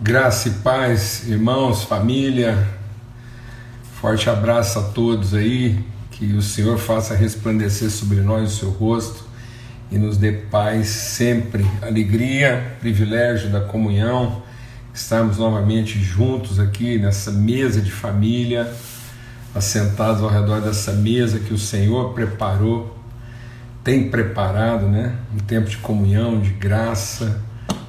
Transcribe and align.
Graça 0.00 0.48
e 0.48 0.52
paz, 0.52 1.26
irmãos, 1.26 1.82
família. 1.82 2.68
Forte 4.00 4.30
abraço 4.30 4.78
a 4.78 4.82
todos 4.82 5.34
aí. 5.34 5.84
Que 6.12 6.34
o 6.34 6.40
Senhor 6.40 6.78
faça 6.78 7.16
resplandecer 7.16 7.90
sobre 7.90 8.20
nós 8.20 8.52
o 8.52 8.56
seu 8.56 8.70
rosto 8.70 9.24
e 9.90 9.98
nos 9.98 10.16
dê 10.16 10.30
paz 10.30 10.86
sempre, 10.86 11.66
alegria, 11.82 12.76
privilégio 12.78 13.50
da 13.50 13.60
comunhão, 13.60 14.40
estarmos 14.94 15.38
novamente 15.38 15.98
juntos 15.98 16.60
aqui 16.60 16.96
nessa 16.96 17.32
mesa 17.32 17.80
de 17.80 17.90
família, 17.90 18.72
assentados 19.52 20.22
ao 20.22 20.30
redor 20.30 20.60
dessa 20.60 20.92
mesa 20.92 21.40
que 21.40 21.52
o 21.52 21.58
Senhor 21.58 22.14
preparou, 22.14 22.96
tem 23.82 24.08
preparado, 24.08 24.86
né? 24.86 25.16
Um 25.34 25.38
tempo 25.38 25.68
de 25.68 25.78
comunhão, 25.78 26.40
de 26.40 26.50
graça, 26.50 27.42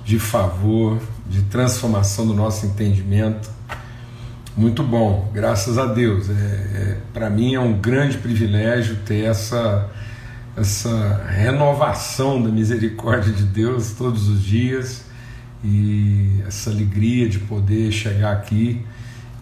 de 0.03 0.17
favor, 0.17 0.99
de 1.29 1.43
transformação 1.43 2.27
do 2.27 2.33
nosso 2.33 2.65
entendimento. 2.65 3.49
Muito 4.57 4.83
bom, 4.83 5.31
graças 5.33 5.77
a 5.77 5.85
Deus. 5.85 6.29
É, 6.29 6.33
é 6.33 6.97
Para 7.13 7.29
mim 7.29 7.53
é 7.53 7.59
um 7.59 7.79
grande 7.79 8.17
privilégio 8.17 8.97
ter 9.05 9.25
essa, 9.25 9.89
essa 10.57 11.23
renovação 11.29 12.41
da 12.41 12.49
misericórdia 12.49 13.31
de 13.31 13.43
Deus 13.43 13.91
todos 13.91 14.27
os 14.27 14.43
dias 14.43 15.05
e 15.63 16.41
essa 16.47 16.71
alegria 16.71 17.29
de 17.29 17.39
poder 17.39 17.91
chegar 17.91 18.33
aqui 18.33 18.83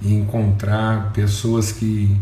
e 0.01 0.13
encontrar 0.13 1.12
pessoas 1.13 1.71
que 1.71 2.20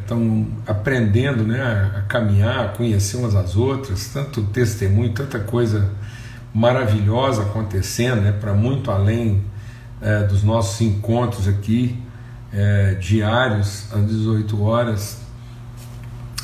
estão 0.00 0.46
é, 0.66 0.70
aprendendo 0.70 1.44
né, 1.44 1.62
a 1.96 2.00
caminhar, 2.02 2.64
a 2.64 2.68
conhecer 2.68 3.16
umas 3.16 3.34
às 3.34 3.54
outras, 3.54 4.08
tanto 4.08 4.42
testemunho, 4.44 5.12
tanta 5.12 5.38
coisa 5.38 5.90
maravilhosa 6.54 7.42
acontecendo, 7.42 8.20
né, 8.22 8.30
para 8.30 8.54
muito 8.54 8.90
além 8.90 9.42
é, 10.00 10.22
dos 10.22 10.44
nossos 10.44 10.80
encontros 10.80 11.48
aqui 11.48 11.98
é, 12.52 12.94
diários 12.94 13.92
às 13.92 14.06
18 14.06 14.62
horas 14.62 15.18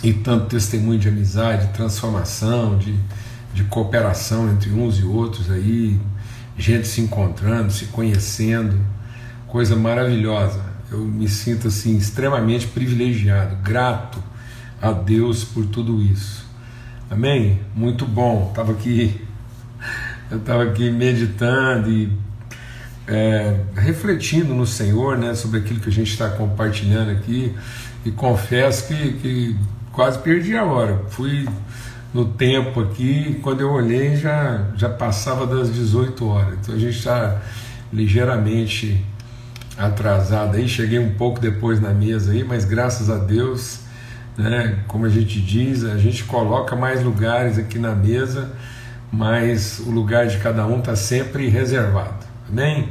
e 0.02 0.12
tanto 0.12 0.46
testemunho 0.46 0.98
de 0.98 1.08
amizade, 1.08 1.68
de 1.68 1.72
transformação, 1.72 2.76
de, 2.76 2.98
de 3.54 3.62
cooperação 3.64 4.50
entre 4.50 4.70
uns 4.70 4.98
e 4.98 5.04
outros 5.04 5.50
aí, 5.50 6.00
gente 6.58 6.88
se 6.88 7.00
encontrando, 7.00 7.70
se 7.70 7.86
conhecendo, 7.86 8.78
coisa 9.46 9.76
maravilhosa. 9.76 10.60
Eu 10.90 10.98
me 10.98 11.28
sinto 11.28 11.68
assim 11.68 11.96
extremamente 11.96 12.66
privilegiado, 12.66 13.56
grato 13.62 14.22
a 14.82 14.90
Deus 14.90 15.44
por 15.44 15.66
tudo 15.66 16.02
isso. 16.02 16.44
Amém? 17.08 17.60
Muito 17.74 18.06
bom. 18.06 18.48
Estava 18.50 18.72
aqui 18.72 19.20
eu 20.30 20.38
estava 20.38 20.62
aqui 20.62 20.90
meditando 20.90 21.90
e 21.90 22.12
é, 23.06 23.56
refletindo 23.74 24.54
no 24.54 24.64
Senhor, 24.64 25.18
né, 25.18 25.34
sobre 25.34 25.58
aquilo 25.58 25.80
que 25.80 25.88
a 25.88 25.92
gente 25.92 26.12
está 26.12 26.28
compartilhando 26.28 27.10
aqui, 27.10 27.52
e 28.04 28.10
confesso 28.12 28.86
que, 28.86 29.12
que 29.14 29.56
quase 29.92 30.18
perdi 30.20 30.56
a 30.56 30.64
hora. 30.64 31.02
Fui 31.08 31.48
no 32.14 32.24
tempo 32.24 32.80
aqui, 32.80 33.40
quando 33.42 33.60
eu 33.60 33.70
olhei 33.70 34.16
já, 34.16 34.68
já 34.76 34.88
passava 34.88 35.46
das 35.46 35.72
18 35.72 36.26
horas, 36.26 36.58
então 36.60 36.74
a 36.74 36.78
gente 36.78 36.96
está 36.96 37.40
ligeiramente 37.92 39.04
atrasado 39.76 40.56
aí, 40.56 40.68
cheguei 40.68 40.98
um 40.98 41.14
pouco 41.14 41.40
depois 41.40 41.80
na 41.80 41.90
mesa 41.90 42.32
aí, 42.32 42.44
mas 42.44 42.64
graças 42.64 43.10
a 43.10 43.16
Deus, 43.16 43.80
né, 44.36 44.78
como 44.86 45.06
a 45.06 45.08
gente 45.08 45.40
diz, 45.40 45.84
a 45.84 45.98
gente 45.98 46.22
coloca 46.24 46.76
mais 46.76 47.02
lugares 47.02 47.58
aqui 47.58 47.78
na 47.78 47.94
mesa 47.94 48.52
mas 49.12 49.80
o 49.80 49.90
lugar 49.90 50.26
de 50.26 50.38
cada 50.38 50.66
um 50.66 50.78
está 50.78 50.94
sempre 50.94 51.48
reservado. 51.48 52.26
Amém? 52.48 52.88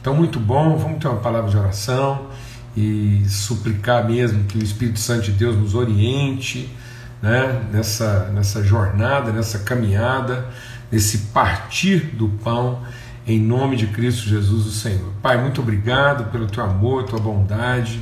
Então, 0.00 0.14
muito 0.14 0.38
bom, 0.38 0.76
vamos 0.76 0.98
ter 0.98 1.08
uma 1.08 1.20
palavra 1.20 1.50
de 1.50 1.56
oração 1.56 2.28
e 2.76 3.24
suplicar 3.28 4.06
mesmo 4.06 4.44
que 4.44 4.58
o 4.58 4.62
Espírito 4.62 4.98
Santo 4.98 5.22
de 5.22 5.32
Deus 5.32 5.56
nos 5.56 5.74
oriente 5.74 6.68
né, 7.22 7.62
nessa, 7.72 8.30
nessa 8.34 8.62
jornada, 8.62 9.32
nessa 9.32 9.60
caminhada, 9.60 10.46
nesse 10.90 11.18
partir 11.32 12.00
do 12.14 12.28
pão, 12.28 12.82
em 13.26 13.40
nome 13.40 13.76
de 13.76 13.86
Cristo 13.86 14.28
Jesus, 14.28 14.66
o 14.66 14.72
Senhor. 14.72 15.10
Pai, 15.22 15.40
muito 15.40 15.62
obrigado 15.62 16.30
pelo 16.30 16.46
teu 16.46 16.62
amor, 16.62 17.04
tua 17.04 17.18
bondade 17.18 17.98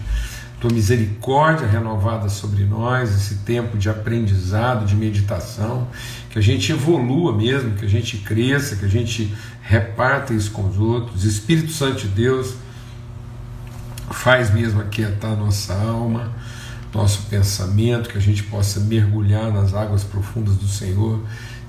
tua 0.63 0.73
misericórdia 0.73 1.67
renovada 1.67 2.29
sobre 2.29 2.65
nós, 2.65 3.11
esse 3.11 3.39
tempo 3.39 3.77
de 3.77 3.91
aprendizado, 3.91 4.87
de 4.87 4.95
meditação, 4.95 5.89
que 6.31 6.39
a 6.39 6.43
gente 6.43 6.71
evolua 6.71 7.37
mesmo, 7.37 7.75
que 7.75 7.85
a 7.85 7.89
gente 7.89 8.19
cresça, 8.19 8.77
que 8.77 8.85
a 8.85 8.89
gente 8.89 9.35
reparta 9.61 10.33
isso 10.33 10.53
com 10.53 10.69
os 10.69 10.79
outros. 10.79 11.25
Espírito 11.25 11.73
Santo 11.73 12.03
de 12.03 12.09
Deus 12.09 12.55
faz 14.13 14.55
mesmo 14.55 14.81
aquietar 14.81 15.37
nossa 15.37 15.75
alma, 15.75 16.33
nosso 16.95 17.23
pensamento, 17.23 18.09
que 18.09 18.17
a 18.17 18.21
gente 18.21 18.45
possa 18.45 18.79
mergulhar 18.79 19.53
nas 19.53 19.75
águas 19.75 20.05
profundas 20.05 20.55
do 20.55 20.69
Senhor 20.69 21.21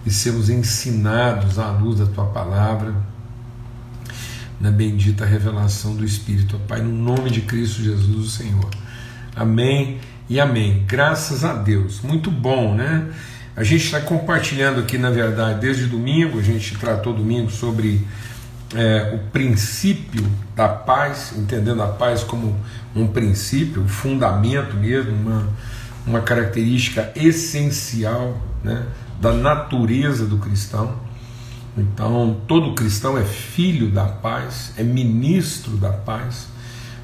e 0.06 0.12
sermos 0.12 0.52
ensinados 0.52 1.58
à 1.58 1.72
luz 1.72 1.98
da 1.98 2.06
tua 2.06 2.26
palavra 2.26 2.94
na 4.62 4.70
bendita 4.70 5.26
revelação 5.26 5.96
do 5.96 6.06
Espírito, 6.06 6.60
Pai, 6.68 6.80
no 6.80 6.92
nome 6.92 7.32
de 7.32 7.42
Cristo 7.42 7.82
Jesus, 7.82 8.28
o 8.28 8.30
Senhor. 8.30 8.83
Amém 9.36 10.00
e 10.30 10.40
amém. 10.40 10.84
Graças 10.88 11.44
a 11.44 11.54
Deus. 11.54 12.02
Muito 12.02 12.30
bom, 12.30 12.76
né? 12.76 13.08
A 13.56 13.64
gente 13.64 13.86
está 13.86 14.00
compartilhando 14.00 14.80
aqui, 14.80 14.98
na 14.98 15.10
verdade, 15.10 15.60
desde 15.60 15.86
domingo, 15.86 16.40
a 16.40 16.42
gente 16.42 16.78
tratou 16.78 17.14
domingo 17.14 17.52
sobre 17.52 18.06
é, 18.76 19.14
o 19.16 19.32
princípio 19.32 20.26
da 20.56 20.68
paz, 20.68 21.34
entendendo 21.36 21.82
a 21.82 21.88
paz 21.88 22.24
como 22.24 22.56
um 22.96 23.08
princípio, 23.08 23.82
um 23.82 23.88
fundamento 23.88 24.76
mesmo, 24.76 25.12
uma, 25.12 25.48
uma 26.06 26.22
característica 26.22 27.12
essencial 27.16 28.40
né, 28.64 28.86
da 29.20 29.34
natureza 29.34 30.26
do 30.26 30.38
cristão. 30.38 30.96
Então, 31.76 32.38
todo 32.48 32.76
cristão 32.76 33.18
é 33.18 33.24
filho 33.24 33.90
da 33.90 34.06
paz, 34.06 34.74
é 34.78 34.84
ministro 34.84 35.76
da 35.78 35.92
paz 35.92 36.53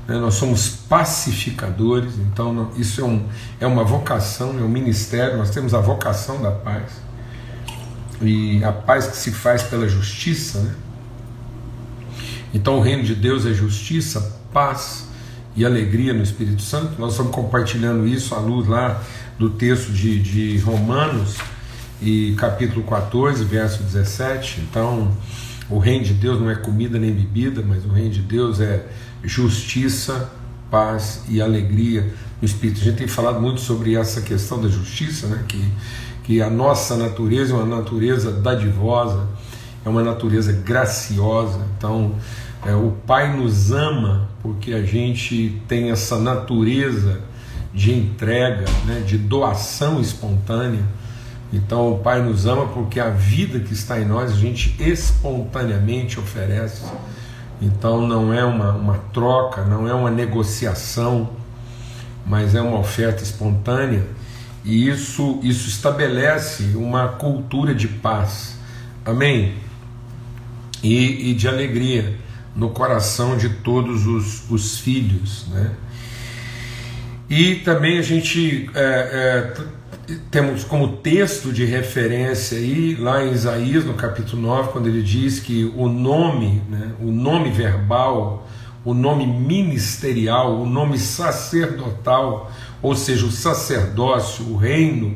né? 0.09 0.18
nós 0.20 0.34
somos 0.34 0.68
pacificadores, 0.70 2.16
então 2.18 2.72
isso 2.75 3.02
é, 3.02 3.03
um, 3.03 3.25
é 3.59 3.68
uma 3.68 3.84
vocação, 3.84 4.58
é 4.59 4.64
um 4.64 4.68
ministério, 4.68 5.38
nós 5.38 5.52
temos 5.52 5.74
a 5.74 5.80
vocação 5.80 6.42
da 6.42 6.52
paz, 6.52 6.92
e 8.22 8.64
a 8.64 8.72
paz 8.72 9.08
que 9.08 9.18
se 9.18 9.31
faz 9.31 9.64
pela 9.64 9.88
justiça, 9.88 10.59
né? 10.59 10.74
Então 12.53 12.80
o 12.80 12.81
reino 12.81 13.03
de 13.03 13.14
Deus 13.14 13.46
é 13.46 13.53
justiça, 13.53 14.40
paz 14.52 15.08
e 15.56 15.64
alegria 15.64 16.14
no 16.14 16.24
Espírito 16.24 16.62
Santo. 16.62 17.00
Nós 17.00 17.12
estamos 17.12 17.31
compartilhando 17.31 18.08
isso 18.08 18.34
à 18.34 18.40
luz 18.40 18.68
lá 18.68 19.02
do 19.38 19.52
texto 19.52 19.91
de, 19.91 20.20
de 20.20 20.58
Romanos 20.58 21.38
e 22.02 22.34
capítulo 22.38 22.84
14, 22.84 23.44
verso 23.44 23.84
17. 23.84 24.62
Então, 24.62 25.16
o 25.70 25.78
reino 25.78 26.03
de 26.03 26.14
Deus 26.14 26.41
não 26.41 26.50
é 26.50 26.56
comida 26.56 26.97
nem 26.97 27.14
bebida, 27.14 27.64
mas 27.66 27.86
o 27.86 27.90
reino 27.90 28.09
de 28.09 28.22
Deus 28.22 28.59
é 28.59 28.86
justiça, 29.24 30.30
paz 30.69 31.24
e 31.28 31.41
alegria 31.41 32.13
no 32.41 32.46
Espírito. 32.46 32.81
A 32.81 32.84
gente 32.84 32.97
tem 32.97 33.07
falado 33.07 33.41
muito 33.41 33.62
sobre 33.62 33.96
essa 33.96 34.22
questão 34.22 34.62
da 34.62 34.69
justiça, 34.69 35.28
né? 35.28 35.44
que, 35.47 35.63
que 36.24 36.41
a 36.41 36.50
nossa 36.50 36.96
natureza 36.96 37.53
é 37.53 37.56
uma 37.58 37.78
natureza 37.78 38.31
dadivosa, 38.31 39.28
é 39.85 39.90
uma 39.90 40.03
natureza 40.03 40.53
graciosa. 40.53 41.59
Então, 41.78 42.16
é, 42.66 42.74
o 42.74 42.91
Pai 43.06 43.35
nos 43.35 43.72
ama 43.72 44.29
porque 44.41 44.74
a 44.74 44.84
gente 44.84 45.62
tem 45.68 45.91
essa 45.91 46.18
natureza 46.18 47.22
de 47.74 47.94
entrega, 47.94 48.66
né? 48.85 49.03
de 49.06 49.18
doação 49.18 50.00
espontânea. 50.00 50.84
Então, 51.52 51.94
o 51.94 52.00
Pai 52.00 52.22
nos 52.22 52.46
ama 52.46 52.68
porque 52.68 53.00
a 53.00 53.09
vida 53.09 53.59
que 53.59 53.74
está 53.74 54.00
em 54.00 54.06
nós 54.06 54.31
a 54.31 54.35
gente 54.35 54.75
espontaneamente 54.79 56.19
oferece. 56.19 56.84
Então 57.61 58.08
não 58.08 58.34
é 58.34 58.44
uma, 58.44 58.72
uma 58.72 58.97
troca, 59.14 59.64
não 59.64 59.88
é 59.88 59.94
uma 59.94 60.09
negociação, 60.09 61.29
mas 62.26 62.56
é 62.56 62.61
uma 62.61 62.79
oferta 62.79 63.23
espontânea, 63.23 64.06
e 64.64 64.88
isso, 64.88 65.40
isso 65.41 65.67
estabelece 65.67 66.76
uma 66.76 67.08
cultura 67.08 67.73
de 67.73 67.88
paz, 67.88 68.58
amém? 69.06 69.56
E, 70.84 71.32
e 71.32 71.34
de 71.34 71.47
alegria 71.47 72.16
no 72.56 72.70
coração 72.70 73.38
de 73.38 73.50
todos 73.50 74.05
os, 74.05 74.50
os 74.50 74.79
filhos, 74.79 75.47
né? 75.50 75.72
E 77.29 77.55
também 77.55 78.00
a 78.00 78.02
gente 78.02 78.70
é, 78.73 78.82
é, 78.82 79.64
temos 80.32 80.64
como 80.64 80.97
texto 80.97 81.52
de 81.52 81.66
referência 81.66 82.58
aí, 82.58 82.96
lá 82.96 83.23
em 83.23 83.32
Isaías, 83.32 83.85
no 83.85 83.94
capítulo 83.94 84.41
9, 84.41 84.72
quando 84.72 84.88
ele 84.88 85.02
diz 85.02 85.40
que 85.40 85.72
o 85.76 85.88
nome, 85.88 86.61
né, 86.70 86.94
o 87.00 87.11
nome 87.11 87.52
verbal, 87.52 88.47
o 88.84 88.94
nome 88.94 89.28
ministerial, 89.28 90.59
o 90.59 90.66
nome 90.66 90.97
sacerdotal, 90.97 92.52
ou 92.82 92.96
seja, 92.96 93.26
o 93.26 93.32
sacerdócio, 93.32 94.46
o 94.46 94.56
reino 94.56 95.16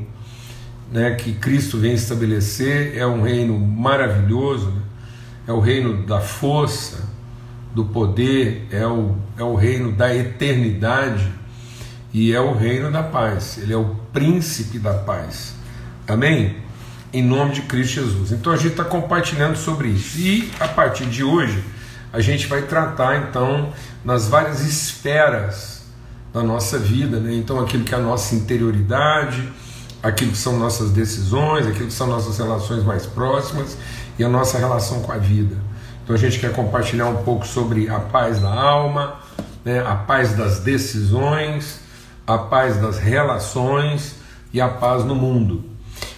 né, 0.92 1.16
que 1.16 1.34
Cristo 1.34 1.78
vem 1.78 1.94
estabelecer, 1.94 2.98
é 2.98 3.06
um 3.06 3.22
reino 3.22 3.58
maravilhoso, 3.58 4.70
né, 4.70 4.82
é 5.48 5.52
o 5.52 5.60
reino 5.60 6.06
da 6.06 6.20
força, 6.20 7.10
do 7.74 7.86
poder, 7.86 8.68
é 8.70 8.86
o, 8.86 9.16
é 9.38 9.44
o 9.44 9.56
reino 9.56 9.92
da 9.92 10.16
eternidade 10.16 11.43
e 12.14 12.32
é 12.32 12.40
o 12.40 12.54
reino 12.54 12.92
da 12.92 13.02
paz. 13.02 13.58
Ele 13.58 13.74
é 13.74 13.78
o 13.78 13.96
príncipe 14.14 14.78
da 14.78 14.94
paz. 14.94 15.56
Amém? 16.08 16.58
Em 17.12 17.24
nome 17.24 17.54
de 17.54 17.62
Cristo 17.64 17.96
Jesus. 17.96 18.32
Então 18.32 18.54
a 18.54 18.56
gente 18.56 18.72
está 18.72 18.84
compartilhando 18.84 19.56
sobre 19.56 19.90
isso. 19.90 20.20
E 20.20 20.52
a 20.60 20.68
partir 20.68 21.06
de 21.06 21.24
hoje, 21.24 21.64
a 22.12 22.22
gente 22.22 22.46
vai 22.48 22.62
tratar 22.62 23.28
então 23.28 23.74
nas 24.06 24.28
várias 24.28 24.62
esferas 24.62 25.84
da 26.32 26.44
nossa 26.44 26.78
vida, 26.78 27.20
né? 27.20 27.34
Então 27.34 27.60
aquilo 27.60 27.84
que 27.84 27.94
é 27.94 27.98
a 27.98 28.02
nossa 28.02 28.36
interioridade, 28.36 29.52
aquilo 30.02 30.32
que 30.32 30.38
são 30.38 30.58
nossas 30.58 30.92
decisões, 30.92 31.66
aquilo 31.66 31.88
que 31.88 31.94
são 31.94 32.08
nossas 32.08 32.38
relações 32.38 32.84
mais 32.84 33.06
próximas 33.06 33.78
e 34.18 34.24
a 34.24 34.30
nossa 34.30 34.58
relação 34.58 35.02
com 35.02 35.12
a 35.12 35.18
vida. 35.18 35.56
Então 36.04 36.16
a 36.16 36.20
gente 36.20 36.40
quer 36.40 36.52
compartilhar 36.52 37.08
um 37.08 37.24
pouco 37.24 37.48
sobre 37.48 37.90
a 37.90 38.00
paz 38.00 38.40
da 38.40 38.50
alma, 38.50 39.16
né, 39.64 39.80
a 39.80 39.96
paz 39.96 40.36
das 40.36 40.60
decisões, 40.60 41.83
a 42.26 42.38
paz 42.38 42.78
das 42.78 42.98
relações 43.00 44.16
e 44.54 44.62
a 44.62 44.68
paz 44.68 45.04
no 45.04 45.16
mundo. 45.16 45.64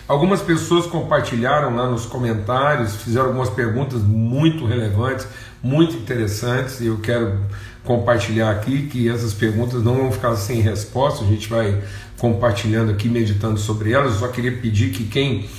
Algumas 0.07 0.42
pessoas 0.42 0.86
compartilharam 0.86 1.75
lá 1.75 1.90
nos 1.90 2.06
comentários, 2.06 2.96
fizeram 2.96 3.28
algumas 3.28 3.50
perguntas 3.50 4.02
muito 4.02 4.66
relevantes, 4.66 5.28
muito 5.63 5.96
interessantes, 5.96 6.80
e 6.80 6.88
eu 6.88 7.00
quero 7.00 7.40
compartilhar 7.84 8.52
aqui 8.52 8.84
que 8.84 9.10
essas 9.10 9.34
perguntas 9.34 9.84
não 9.84 9.96
vão 9.96 10.12
ficar 10.12 10.36
sem 10.36 10.62
resposta, 10.62 11.24
a 11.24 11.28
gente 11.28 11.50
vai 11.50 11.81
compartilhando 12.19 12.92
aqui, 12.92 13.07
meditando 13.10 13.60
sobre 13.60 13.94
elas. 13.94 14.13
Eu 14.13 14.19
só 14.19 14.28
queria 14.28 14.52
pedir 14.52 14.92
que 14.92 15.06
quem 15.06 15.50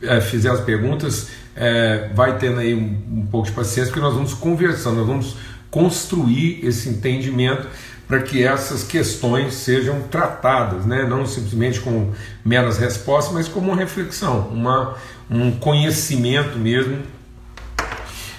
é, 0.00 0.20
fizer 0.20 0.50
as 0.50 0.60
perguntas 0.60 1.30
é, 1.56 2.10
vai 2.14 2.38
tendo 2.38 2.60
aí 2.60 2.74
um, 2.74 3.20
um 3.20 3.26
pouco 3.26 3.48
de 3.48 3.52
paciência, 3.54 3.92
porque 3.92 4.04
nós 4.04 4.14
vamos 4.14 4.34
conversando, 4.34 4.98
nós 4.98 5.06
vamos 5.06 5.36
construir 5.68 6.64
esse 6.64 6.88
entendimento 6.88 7.66
para 8.08 8.22
que 8.22 8.44
essas 8.44 8.84
questões 8.84 9.54
sejam 9.54 10.02
tratadas, 10.02 10.86
né? 10.86 11.04
não 11.04 11.26
simplesmente 11.26 11.80
com 11.80 12.12
meras 12.44 12.78
respostas, 12.78 13.34
mas 13.34 13.48
como 13.48 13.68
uma 13.68 13.76
reflexão, 13.76 14.48
uma, 14.48 14.96
um 15.28 15.50
conhecimento 15.52 16.56
mesmo 16.58 16.98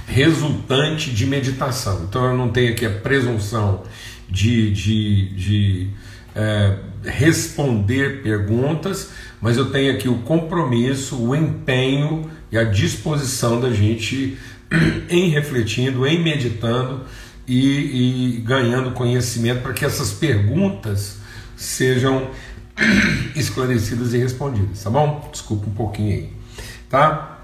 resultante 0.08 1.12
de 1.12 1.26
meditação. 1.26 2.06
Então 2.08 2.26
eu 2.26 2.38
não 2.38 2.50
tenho 2.50 2.72
aqui 2.72 2.86
a 2.86 2.90
presunção 2.90 3.84
de, 4.30 4.72
de, 4.72 5.36
de 5.36 5.90
é, 6.34 6.78
responder 7.04 8.22
perguntas, 8.24 9.12
mas 9.42 9.58
eu 9.58 9.70
tenho 9.70 9.94
aqui 9.94 10.08
o 10.08 10.20
compromisso, 10.20 11.22
o 11.22 11.36
empenho 11.36 12.30
e 12.50 12.58
a 12.58 12.64
disposição 12.64 13.60
da 13.60 13.70
gente 13.70 14.38
em 15.10 15.30
refletindo, 15.30 16.08
em 16.08 16.24
meditando 16.24 17.02
e, 17.48 18.38
e 18.38 18.42
ganhando 18.42 18.92
conhecimento 18.92 19.62
para 19.62 19.74
que 19.74 19.86
essas 19.86 20.12
perguntas 20.12 21.18
sejam 21.56 22.30
esclarecidas 23.36 24.14
e 24.14 24.18
respondidas, 24.18 24.84
tá 24.84 24.90
bom? 24.90 25.28
Desculpa 25.32 25.68
um 25.68 25.74
pouquinho 25.74 26.14
aí, 26.14 26.34
tá? 26.90 27.40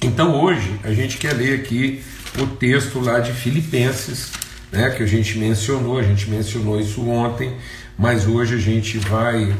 Então 0.00 0.42
hoje 0.42 0.78
a 0.84 0.92
gente 0.92 1.16
quer 1.16 1.32
ler 1.32 1.60
aqui 1.60 2.02
o 2.38 2.46
texto 2.46 3.00
lá 3.00 3.20
de 3.20 3.32
Filipenses, 3.32 4.32
né, 4.70 4.90
que 4.90 5.02
a 5.02 5.06
gente 5.06 5.38
mencionou, 5.38 5.98
a 5.98 6.02
gente 6.02 6.28
mencionou 6.30 6.80
isso 6.80 7.06
ontem, 7.08 7.56
mas 7.98 8.26
hoje 8.26 8.54
a 8.54 8.58
gente 8.58 8.98
vai 8.98 9.54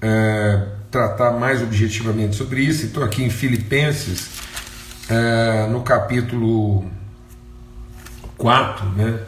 é, 0.00 0.66
tratar 0.90 1.32
mais 1.32 1.62
objetivamente 1.62 2.36
sobre 2.36 2.60
isso. 2.60 2.86
Estou 2.86 3.02
aqui 3.02 3.22
em 3.22 3.30
Filipenses, 3.30 4.28
é, 5.08 5.66
no 5.68 5.80
capítulo 5.80 6.84
4, 8.38 8.88
né, 8.90 9.20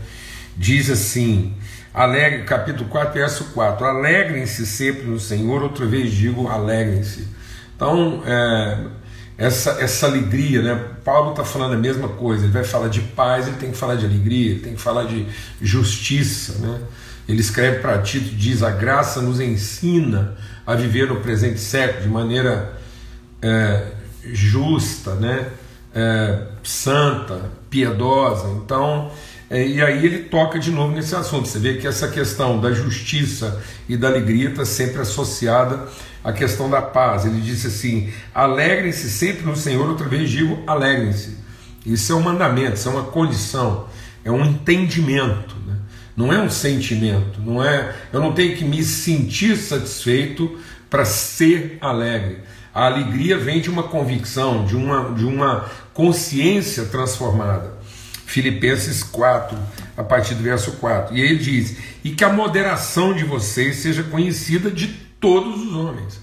diz 0.57 0.89
assim: 0.89 1.53
alegre, 1.93 2.45
capítulo 2.45 2.89
4, 2.89 3.12
verso 3.12 3.45
4: 3.53 3.85
Alegrem-se 3.85 4.67
sempre 4.67 5.03
no 5.03 5.21
Senhor, 5.21 5.62
outra 5.62 5.85
vez 5.85 6.12
digo, 6.12 6.49
alegrem-se. 6.49 7.29
Então, 7.77 8.23
é, 8.25 8.79
essa, 9.37 9.71
essa 9.83 10.07
alegria, 10.07 10.62
né? 10.62 10.85
Paulo 11.05 11.31
está 11.31 11.45
falando 11.45 11.73
a 11.73 11.79
mesma 11.79 12.09
coisa, 12.09 12.45
ele 12.45 12.53
vai 12.53 12.65
falar 12.65 12.89
de 12.89 13.01
paz, 13.01 13.47
ele 13.47 13.57
tem 13.57 13.71
que 13.71 13.77
falar 13.77 13.97
de 13.97 14.05
alegria, 14.05 14.51
ele 14.53 14.61
tem 14.61 14.75
que 14.75 14.81
falar 14.81 15.05
de 15.05 15.27
justiça, 15.61 16.59
né? 16.59 16.81
Ele 17.27 17.41
escreve 17.41 17.79
para 17.79 17.99
Tito, 18.03 18.35
diz: 18.35 18.62
a 18.62 18.71
graça 18.71 19.23
nos 19.23 19.41
ensina 19.41 20.37
a 20.67 20.75
viver 20.75 21.09
no 21.09 21.17
presente 21.21 21.59
século 21.59 22.03
de 22.03 22.09
maneira 22.09 22.79
é, 23.41 23.87
justa, 24.25 25.15
né? 25.15 25.47
É, 25.95 26.47
santa, 26.63 27.51
piedosa. 27.69 28.49
Então, 28.49 29.11
é, 29.49 29.67
e 29.67 29.83
aí 29.83 30.05
ele 30.05 30.21
toca 30.25 30.59
de 30.59 30.71
novo 30.71 30.95
nesse 30.95 31.15
assunto. 31.15 31.49
Você 31.49 31.59
vê 31.59 31.75
que 31.75 31.87
essa 31.87 32.09
questão 32.09 32.61
da 32.61 32.73
justiça 32.73 33.61
e 33.89 33.97
da 33.97 34.09
alegria 34.09 34.51
está 34.51 34.65
sempre 34.65 35.01
associada 35.01 35.89
à 36.23 36.33
questão 36.33 36.71
da 36.71 36.81
paz. 36.81 37.25
Ele 37.25 37.41
disse 37.41 37.67
assim: 37.67 38.13
alegrem-se 38.35 39.11
sempre 39.11 39.45
no 39.45 39.57
Senhor. 39.57 39.89
Outra 39.89 40.09
vez 40.09 40.31
digo: 40.31 40.63
alegrem-se. 40.67 41.39
Isso 41.85 42.13
é 42.13 42.15
um 42.15 42.21
mandamento, 42.21 42.75
isso 42.75 42.89
é 42.89 42.93
uma 42.93 43.05
condição, 43.05 43.89
é 44.23 44.31
um 44.31 44.45
entendimento 44.45 45.61
não 46.21 46.33
é 46.33 46.41
um 46.41 46.51
sentimento, 46.51 47.41
não 47.41 47.65
é. 47.65 47.95
Eu 48.13 48.21
não 48.21 48.33
tenho 48.33 48.55
que 48.55 48.65
me 48.65 48.83
sentir 48.85 49.57
satisfeito 49.57 50.59
para 50.91 51.05
ser 51.05 51.79
alegre. 51.81 52.41
A 52.75 52.87
alegria 52.87 53.37
vem 53.37 53.61
de 53.61 53.69
uma 53.69 53.85
convicção, 53.85 54.65
de 54.65 54.77
uma, 54.77 55.13
de 55.13 55.25
uma 55.25 55.67
consciência 55.93 56.85
transformada. 56.85 57.79
Filipenses 58.27 59.03
4, 59.03 59.59
a 59.97 60.05
partir 60.05 60.35
do 60.35 60.43
verso 60.43 60.73
4. 60.73 61.17
E 61.17 61.21
ele 61.21 61.37
diz: 61.37 61.77
E 62.05 62.11
que 62.11 62.23
a 62.23 62.33
moderação 62.33 63.13
de 63.13 63.25
vocês 63.25 63.77
seja 63.77 64.05
conhecida 64.05 64.71
de 64.71 64.87
todos 65.21 65.61
os 65.61 65.75
homens. 65.75 66.21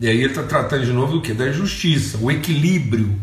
E 0.00 0.08
aí 0.08 0.16
ele 0.16 0.26
está 0.26 0.42
tratando 0.42 0.84
de 0.84 0.92
novo 0.92 1.12
do 1.12 1.22
que? 1.22 1.32
Da 1.32 1.52
justiça, 1.52 2.18
o 2.20 2.30
equilíbrio, 2.30 3.16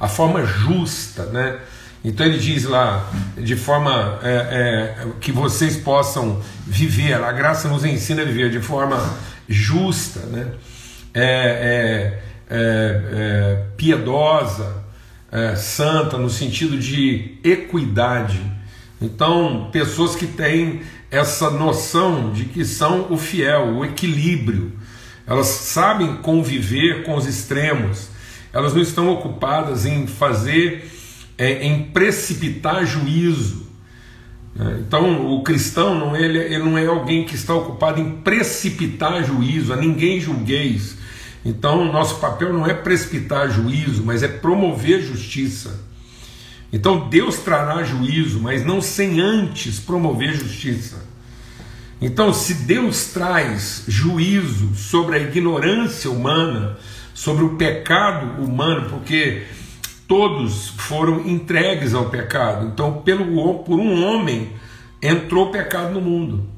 a 0.00 0.08
forma 0.08 0.44
justa, 0.44 1.26
né? 1.26 1.58
Então 2.04 2.26
ele 2.26 2.38
diz 2.38 2.64
lá, 2.64 3.08
de 3.36 3.56
forma 3.56 4.18
é, 4.22 4.96
é, 5.04 5.06
que 5.20 5.32
vocês 5.32 5.76
possam 5.76 6.40
viver, 6.66 7.14
a 7.14 7.32
graça 7.32 7.68
nos 7.68 7.84
ensina 7.84 8.22
a 8.22 8.24
viver 8.24 8.50
de 8.50 8.60
forma 8.60 8.98
justa, 9.48 10.20
né? 10.26 10.48
É, 11.20 11.24
é, 11.24 12.22
é, 12.50 13.02
é 13.12 13.64
piedosa, 13.76 14.84
santa, 15.56 16.16
no 16.16 16.30
sentido 16.30 16.78
de 16.78 17.38
equidade. 17.44 18.40
Então, 19.00 19.68
pessoas 19.70 20.16
que 20.16 20.26
têm 20.26 20.80
essa 21.10 21.50
noção 21.50 22.32
de 22.32 22.44
que 22.46 22.64
são 22.64 23.12
o 23.12 23.18
fiel, 23.18 23.76
o 23.76 23.84
equilíbrio, 23.84 24.72
elas 25.26 25.46
sabem 25.46 26.16
conviver 26.16 27.04
com 27.04 27.14
os 27.14 27.26
extremos, 27.26 28.08
elas 28.52 28.72
não 28.74 28.80
estão 28.80 29.08
ocupadas 29.10 29.84
em 29.84 30.06
fazer 30.06 30.90
é, 31.36 31.66
em 31.66 31.84
precipitar 31.84 32.84
juízo. 32.86 33.68
Então, 34.80 35.32
o 35.32 35.42
cristão 35.44 35.94
não, 35.94 36.16
ele, 36.16 36.36
ele 36.36 36.58
não 36.58 36.76
é 36.76 36.84
alguém 36.84 37.24
que 37.24 37.36
está 37.36 37.54
ocupado 37.54 38.00
em 38.00 38.10
precipitar 38.10 39.22
juízo, 39.22 39.72
a 39.72 39.76
ninguém 39.76 40.20
julgueis. 40.20 40.97
Então, 41.48 41.90
nosso 41.90 42.16
papel 42.16 42.52
não 42.52 42.66
é 42.66 42.74
precipitar 42.74 43.50
juízo, 43.50 44.02
mas 44.04 44.22
é 44.22 44.28
promover 44.28 45.00
justiça. 45.00 45.80
Então, 46.70 47.08
Deus 47.08 47.38
trará 47.38 47.82
juízo, 47.82 48.38
mas 48.38 48.66
não 48.66 48.82
sem 48.82 49.18
antes 49.18 49.80
promover 49.80 50.34
justiça. 50.34 51.06
Então, 52.02 52.34
se 52.34 52.52
Deus 52.52 53.06
traz 53.06 53.84
juízo 53.88 54.74
sobre 54.74 55.16
a 55.16 55.20
ignorância 55.20 56.10
humana, 56.10 56.76
sobre 57.14 57.42
o 57.44 57.56
pecado 57.56 58.44
humano, 58.44 58.90
porque 58.90 59.44
todos 60.06 60.68
foram 60.76 61.26
entregues 61.26 61.94
ao 61.94 62.10
pecado. 62.10 62.66
Então, 62.66 63.00
pelo, 63.00 63.60
por 63.60 63.80
um 63.80 64.04
homem 64.04 64.52
entrou 65.00 65.50
pecado 65.50 65.94
no 65.94 66.00
mundo. 66.02 66.57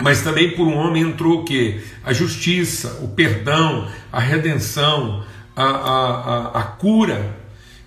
Mas 0.00 0.22
também 0.22 0.56
por 0.56 0.66
um 0.66 0.76
homem 0.76 1.02
entrou 1.02 1.40
o 1.40 1.44
que? 1.44 1.80
A 2.04 2.12
justiça, 2.12 3.00
o 3.02 3.08
perdão, 3.08 3.88
a 4.12 4.20
redenção, 4.20 5.24
a, 5.54 5.64
a, 5.64 6.10
a, 6.56 6.60
a 6.60 6.62
cura. 6.62 7.36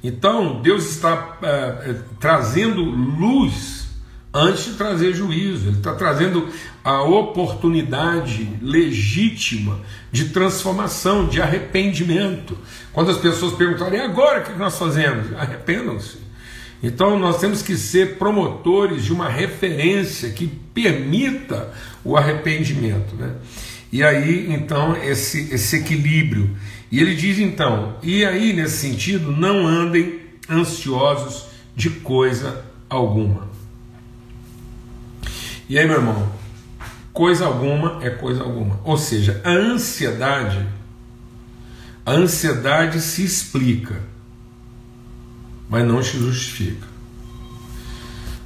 Então, 0.03 0.61
Deus 0.61 0.89
está 0.89 1.37
é, 1.41 1.95
trazendo 2.19 2.81
luz 2.81 3.87
antes 4.33 4.65
de 4.65 4.73
trazer 4.73 5.13
juízo. 5.13 5.67
Ele 5.67 5.77
está 5.77 5.93
trazendo 5.93 6.49
a 6.83 7.03
oportunidade 7.03 8.57
legítima 8.61 9.79
de 10.11 10.29
transformação, 10.29 11.27
de 11.27 11.41
arrependimento. 11.41 12.57
Quando 12.91 13.11
as 13.11 13.17
pessoas 13.17 13.53
perguntarem, 13.53 14.01
agora 14.01 14.41
o 14.41 14.43
que 14.43 14.51
nós 14.53 14.77
fazemos? 14.77 15.33
Arrependam-se. 15.37 16.22
Então 16.83 17.17
nós 17.17 17.39
temos 17.39 17.61
que 17.61 17.77
ser 17.77 18.17
promotores 18.17 19.05
de 19.05 19.13
uma 19.13 19.29
referência 19.29 20.29
que 20.31 20.47
permita 20.47 21.71
o 22.03 22.17
arrependimento. 22.17 23.15
Né? 23.15 23.33
E 23.89 24.03
aí, 24.03 24.51
então, 24.51 24.97
esse, 24.97 25.53
esse 25.53 25.77
equilíbrio. 25.77 26.57
E 26.91 26.99
ele 26.99 27.15
diz 27.15 27.39
então, 27.39 27.95
e 28.03 28.25
aí, 28.25 28.51
nesse 28.51 28.77
sentido, 28.77 29.31
não 29.31 29.65
andem 29.65 30.19
ansiosos 30.49 31.45
de 31.75 31.89
coisa 31.89 32.65
alguma. 32.89 33.47
E 35.69 35.79
aí, 35.79 35.87
meu 35.87 35.95
irmão, 35.95 36.31
coisa 37.13 37.45
alguma 37.45 37.99
é 38.01 38.09
coisa 38.09 38.43
alguma. 38.43 38.79
Ou 38.83 38.97
seja, 38.97 39.41
a 39.43 39.51
ansiedade, 39.51 40.67
a 42.05 42.11
ansiedade 42.11 42.99
se 42.99 43.23
explica, 43.23 44.01
mas 45.73 45.87
não 45.87 46.03
se 46.03 46.19
justifica. 46.19 46.85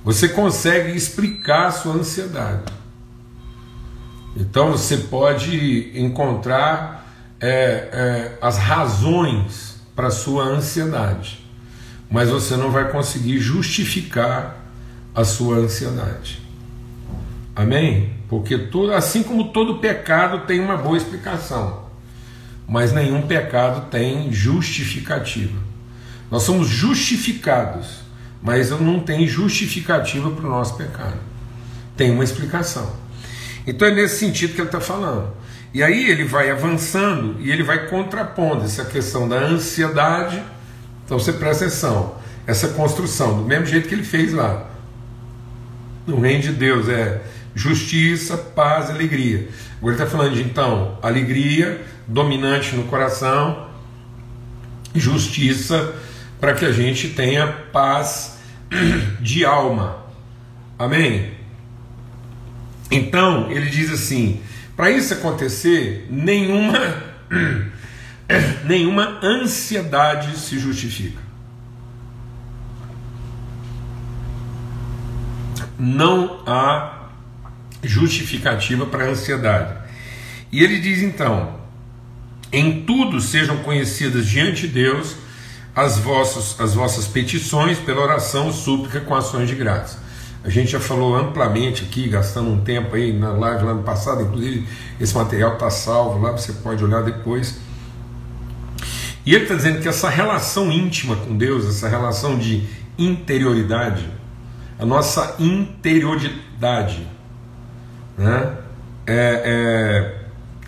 Você 0.01 0.29
consegue 0.29 0.95
explicar 0.95 1.67
a 1.67 1.71
sua 1.71 1.95
ansiedade. 1.95 2.71
Então 4.33 4.71
você 4.71 4.95
pode 4.95 5.91
encontrar 5.93 7.05
é, 7.41 7.49
é, 7.49 8.37
as 8.41 8.57
razões 8.57 9.75
para 9.93 10.07
a 10.07 10.09
sua 10.09 10.45
ansiedade, 10.45 11.45
mas 12.09 12.29
você 12.29 12.55
não 12.55 12.71
vai 12.71 12.89
conseguir 12.93 13.39
justificar 13.39 14.65
a 15.13 15.25
sua 15.25 15.57
ansiedade. 15.57 16.41
Amém? 17.53 18.13
Porque 18.29 18.57
tudo, 18.57 18.93
assim 18.93 19.21
como 19.21 19.49
todo 19.51 19.79
pecado 19.79 20.47
tem 20.47 20.61
uma 20.61 20.77
boa 20.77 20.95
explicação, 20.95 21.89
mas 22.65 22.93
nenhum 22.93 23.23
pecado 23.23 23.89
tem 23.91 24.31
justificativa. 24.31 25.66
Nós 26.29 26.43
somos 26.43 26.67
justificados, 26.67 27.99
mas 28.41 28.69
não 28.69 28.99
tem 28.99 29.27
justificativa 29.27 30.29
para 30.29 30.45
o 30.45 30.49
nosso 30.49 30.75
pecado. 30.75 31.17
Tem 31.95 32.11
uma 32.11 32.23
explicação. 32.23 32.91
Então 33.65 33.87
é 33.87 33.91
nesse 33.91 34.19
sentido 34.19 34.53
que 34.53 34.61
ele 34.61 34.67
está 34.67 34.81
falando. 34.81 35.31
E 35.73 35.83
aí 35.83 36.09
ele 36.09 36.23
vai 36.23 36.49
avançando 36.49 37.35
e 37.39 37.51
ele 37.51 37.63
vai 37.63 37.87
contrapondo 37.87 38.65
essa 38.65 38.85
questão 38.85 39.27
da 39.27 39.37
ansiedade. 39.37 40.41
Então 41.05 41.19
você 41.19 41.33
presta 41.33 41.65
atenção, 41.65 42.15
essa 42.45 42.69
construção, 42.69 43.37
do 43.37 43.43
mesmo 43.43 43.65
jeito 43.65 43.87
que 43.87 43.95
ele 43.95 44.03
fez 44.03 44.33
lá. 44.33 44.65
No 46.05 46.19
reino 46.19 46.43
de 46.43 46.53
Deus 46.53 46.87
é 46.87 47.21
justiça, 47.53 48.37
paz, 48.37 48.89
alegria. 48.89 49.49
Agora 49.77 49.95
ele 49.95 50.03
está 50.03 50.17
falando 50.17 50.35
de 50.35 50.41
então 50.41 50.97
alegria 51.01 51.81
dominante 52.07 52.75
no 52.75 52.83
coração, 52.83 53.67
justiça 54.95 55.93
para 56.39 56.53
que 56.53 56.65
a 56.65 56.71
gente 56.71 57.09
tenha 57.09 57.47
paz 57.47 58.39
de 59.19 59.45
alma. 59.45 60.05
Amém? 60.77 61.31
Então 62.91 63.51
ele 63.51 63.69
diz 63.69 63.91
assim: 63.91 64.41
para 64.75 64.91
isso 64.91 65.13
acontecer, 65.13 66.07
nenhuma 66.09 67.03
nenhuma 68.63 69.19
ansiedade 69.23 70.37
se 70.37 70.59
justifica. 70.59 71.21
Não 75.79 76.43
há 76.45 77.09
justificativa 77.83 78.85
para 78.85 79.05
a 79.05 79.07
ansiedade. 79.09 79.77
E 80.51 80.63
ele 80.63 80.79
diz 80.79 81.01
então: 81.01 81.59
em 82.51 82.83
tudo 82.83 83.19
sejam 83.19 83.57
conhecidas 83.57 84.27
diante 84.27 84.61
de 84.61 84.67
Deus 84.69 85.15
as 85.77 85.99
vossas, 85.99 86.59
as 86.59 86.73
vossas 86.73 87.05
petições 87.05 87.77
pela 87.77 88.01
oração, 88.01 88.51
súplica 88.51 88.99
com 88.99 89.13
ações 89.13 89.47
de 89.47 89.53
graça. 89.53 89.99
A 90.43 90.49
gente 90.49 90.71
já 90.71 90.79
falou 90.79 91.15
amplamente 91.15 91.83
aqui, 91.83 92.09
gastando 92.09 92.49
um 92.49 92.61
tempo 92.61 92.95
aí 92.95 93.13
na 93.13 93.29
live 93.29 93.63
lá 93.63 93.75
no 93.75 93.83
passado, 93.83 94.23
inclusive 94.23 94.67
esse 94.99 95.15
material 95.15 95.53
está 95.53 95.69
salvo 95.69 96.19
lá, 96.19 96.31
você 96.31 96.51
pode 96.51 96.83
olhar 96.83 97.03
depois. 97.03 97.59
E 99.23 99.35
ele 99.35 99.43
está 99.43 99.53
dizendo 99.53 99.79
que 99.79 99.87
essa 99.87 100.09
relação 100.09 100.71
íntima 100.71 101.15
com 101.15 101.37
Deus, 101.37 101.67
essa 101.67 101.87
relação 101.87 102.39
de 102.39 102.67
interioridade, 102.97 104.09
a 104.79 104.85
nossa 104.85 105.35
interioridade, 105.37 107.05
né, 108.17 108.57
é, 109.05 109.41
é, 109.45 110.17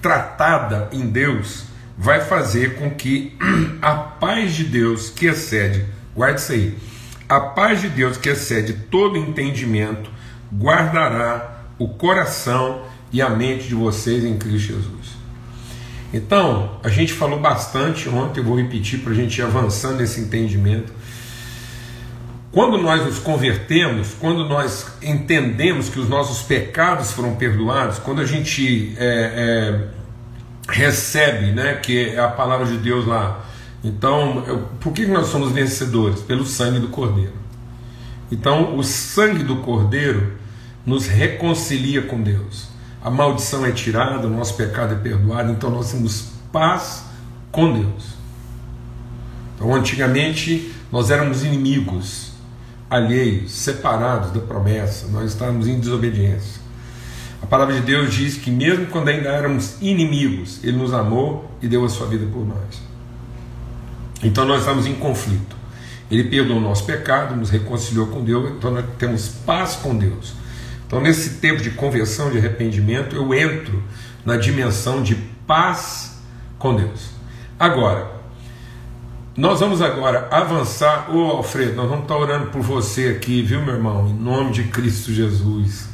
tratada 0.03 0.87
em 0.91 1.07
Deus 1.07 1.68
vai 1.99 2.21
fazer 2.21 2.75
com 2.75 2.89
que 2.89 3.37
a 3.81 3.91
paz 3.91 4.55
de 4.55 4.63
Deus 4.63 5.09
que 5.09 5.25
excede, 5.25 5.85
guarde 6.15 6.39
isso 6.39 6.53
aí, 6.53 6.77
a 7.27 7.41
paz 7.41 7.81
de 7.81 7.89
Deus 7.89 8.15
que 8.15 8.29
excede 8.29 8.71
todo 8.89 9.17
entendimento 9.17 10.09
guardará 10.51 11.65
o 11.77 11.89
coração 11.89 12.83
e 13.11 13.21
a 13.21 13.29
mente 13.29 13.67
de 13.67 13.75
vocês 13.75 14.23
em 14.23 14.37
Cristo 14.37 14.73
Jesus. 14.73 15.19
Então, 16.13 16.79
a 16.81 16.89
gente 16.89 17.11
falou 17.11 17.39
bastante 17.39 18.07
ontem, 18.07 18.39
eu 18.39 18.45
vou 18.45 18.57
repetir 18.57 18.99
para 18.99 19.11
a 19.11 19.15
gente 19.15 19.37
ir 19.37 19.43
avançando 19.43 19.97
nesse 19.97 20.21
entendimento 20.21 20.91
quando 22.51 22.79
nós 22.79 23.05
nos 23.05 23.19
convertemos, 23.19 24.15
quando 24.19 24.47
nós 24.47 24.87
entendemos 25.03 25.87
que 25.89 25.99
os 25.99 26.09
nossos 26.09 26.41
pecados 26.41 27.11
foram 27.11 27.35
perdoados, 27.35 27.99
quando 27.99 28.21
a 28.21 28.25
gente 28.25 28.95
é, 28.97 29.05
é, 29.05 29.98
recebe, 30.71 31.51
né, 31.51 31.75
que 31.75 32.09
é 32.09 32.19
a 32.19 32.27
palavra 32.27 32.65
de 32.65 32.77
Deus 32.77 33.05
lá, 33.05 33.45
então, 33.83 34.43
eu, 34.45 34.59
por 34.79 34.91
que 34.91 35.05
nós 35.05 35.27
somos 35.27 35.51
vencedores? 35.51 36.21
Pelo 36.21 36.45
sangue 36.45 36.79
do 36.79 36.89
Cordeiro. 36.89 37.33
Então, 38.31 38.77
o 38.77 38.83
sangue 38.83 39.43
do 39.43 39.57
Cordeiro 39.57 40.33
nos 40.85 41.07
reconcilia 41.07 42.01
com 42.01 42.21
Deus. 42.21 42.67
A 43.01 43.09
maldição 43.09 43.65
é 43.65 43.71
tirada, 43.71 44.27
o 44.27 44.29
nosso 44.29 44.55
pecado 44.55 44.93
é 44.93 44.97
perdoado, 44.97 45.51
então 45.51 45.69
nós 45.69 45.91
temos 45.91 46.31
paz 46.51 47.05
com 47.51 47.73
Deus. 47.73 48.19
Então, 49.55 49.73
antigamente, 49.73 50.73
nós 50.91 51.09
éramos 51.09 51.43
inimigos 51.43 52.33
alheios, 52.89 53.51
separados 53.51 54.31
da 54.31 54.39
promessa, 54.41 55.07
nós 55.07 55.31
estávamos 55.31 55.67
em 55.67 55.79
desobediência. 55.79 56.59
A 57.41 57.45
palavra 57.45 57.73
de 57.75 57.81
Deus 57.81 58.13
diz 58.13 58.37
que, 58.37 58.51
mesmo 58.51 58.87
quando 58.87 59.09
ainda 59.09 59.29
éramos 59.29 59.77
inimigos, 59.81 60.63
Ele 60.63 60.77
nos 60.77 60.93
amou 60.93 61.49
e 61.61 61.67
deu 61.67 61.83
a 61.85 61.89
sua 61.89 62.07
vida 62.07 62.25
por 62.25 62.45
nós. 62.45 62.81
Então 64.23 64.45
nós 64.45 64.59
estamos 64.59 64.85
em 64.85 64.95
conflito. 64.95 65.55
Ele 66.11 66.23
perdoou 66.25 66.57
o 66.57 66.61
nosso 66.61 66.85
pecado, 66.85 67.35
nos 67.35 67.49
reconciliou 67.49 68.07
com 68.07 68.23
Deus, 68.23 68.51
então 68.51 68.71
nós 68.71 68.85
temos 68.97 69.29
paz 69.45 69.75
com 69.75 69.95
Deus. 69.95 70.33
Então, 70.87 70.99
nesse 70.99 71.35
tempo 71.35 71.61
de 71.61 71.69
conversão, 71.69 72.31
de 72.31 72.39
arrependimento, 72.39 73.15
eu 73.15 73.31
entro 73.31 73.83
na 74.25 74.37
dimensão 74.37 75.03
de 75.03 75.15
paz 75.45 76.19
com 76.57 76.75
Deus. 76.75 77.11
Agora, 77.59 78.09
nós 79.37 79.59
vamos 79.59 79.83
agora 79.83 80.27
avançar. 80.31 81.15
Ô 81.15 81.27
Alfredo, 81.27 81.75
nós 81.75 81.87
vamos 81.87 82.05
estar 82.05 82.17
orando 82.17 82.47
por 82.47 82.61
você 82.61 83.09
aqui, 83.09 83.43
viu, 83.43 83.61
meu 83.61 83.75
irmão? 83.75 84.07
Em 84.07 84.13
nome 84.13 84.51
de 84.51 84.63
Cristo 84.63 85.13
Jesus. 85.13 85.88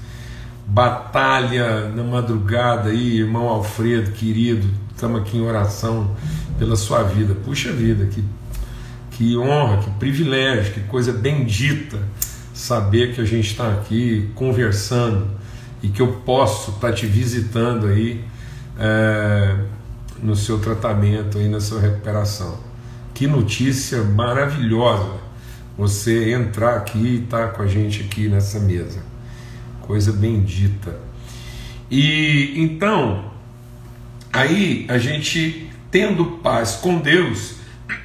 Batalha 0.67 1.89
na 1.89 2.03
madrugada 2.03 2.89
aí, 2.89 3.19
irmão 3.19 3.47
Alfredo, 3.47 4.11
querido. 4.11 4.67
Estamos 4.93 5.21
aqui 5.21 5.37
em 5.37 5.41
oração 5.41 6.15
pela 6.57 6.75
sua 6.75 7.03
vida. 7.03 7.35
Puxa 7.35 7.71
vida, 7.71 8.05
que, 8.07 8.23
que 9.11 9.37
honra, 9.37 9.83
que 9.83 9.91
privilégio, 9.91 10.73
que 10.73 10.79
coisa 10.81 11.13
bendita 11.13 11.99
saber 12.53 13.13
que 13.13 13.21
a 13.21 13.25
gente 13.25 13.51
está 13.51 13.69
aqui 13.73 14.31
conversando 14.33 15.27
e 15.83 15.89
que 15.89 16.01
eu 16.01 16.07
posso 16.25 16.71
estar 16.71 16.93
te 16.93 17.05
visitando 17.05 17.87
aí 17.87 18.23
é, 18.79 19.55
no 20.23 20.35
seu 20.35 20.57
tratamento, 20.57 21.37
aí 21.37 21.47
na 21.47 21.59
sua 21.59 21.79
recuperação. 21.79 22.57
Que 23.13 23.27
notícia 23.27 24.03
maravilhosa 24.03 25.25
você 25.77 26.33
entrar 26.33 26.77
aqui 26.77 26.97
e 26.97 27.23
estar 27.23 27.47
tá 27.47 27.53
com 27.53 27.61
a 27.61 27.67
gente 27.67 28.01
aqui 28.01 28.27
nessa 28.27 28.59
mesa. 28.59 29.14
Coisa 29.85 30.11
bendita. 30.11 30.99
E 31.89 32.53
então, 32.57 33.31
aí 34.33 34.85
a 34.89 34.97
gente 34.97 35.69
tendo 35.91 36.25
paz 36.43 36.75
com 36.75 36.97
Deus, 36.99 37.55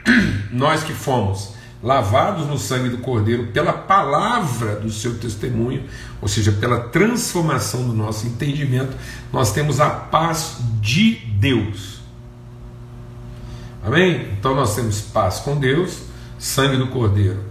nós 0.52 0.82
que 0.82 0.92
fomos 0.92 1.54
lavados 1.82 2.46
no 2.46 2.58
sangue 2.58 2.90
do 2.90 2.98
Cordeiro 2.98 3.48
pela 3.48 3.72
palavra 3.72 4.76
do 4.76 4.90
seu 4.90 5.18
testemunho, 5.18 5.84
ou 6.20 6.28
seja, 6.28 6.52
pela 6.52 6.80
transformação 6.80 7.86
do 7.86 7.94
nosso 7.94 8.26
entendimento, 8.26 8.94
nós 9.32 9.52
temos 9.52 9.80
a 9.80 9.88
paz 9.88 10.58
de 10.80 11.14
Deus. 11.14 12.00
Amém? 13.82 14.28
Então 14.38 14.54
nós 14.54 14.76
temos 14.76 15.00
paz 15.00 15.38
com 15.38 15.58
Deus, 15.58 16.02
sangue 16.38 16.76
do 16.76 16.88
Cordeiro. 16.88 17.42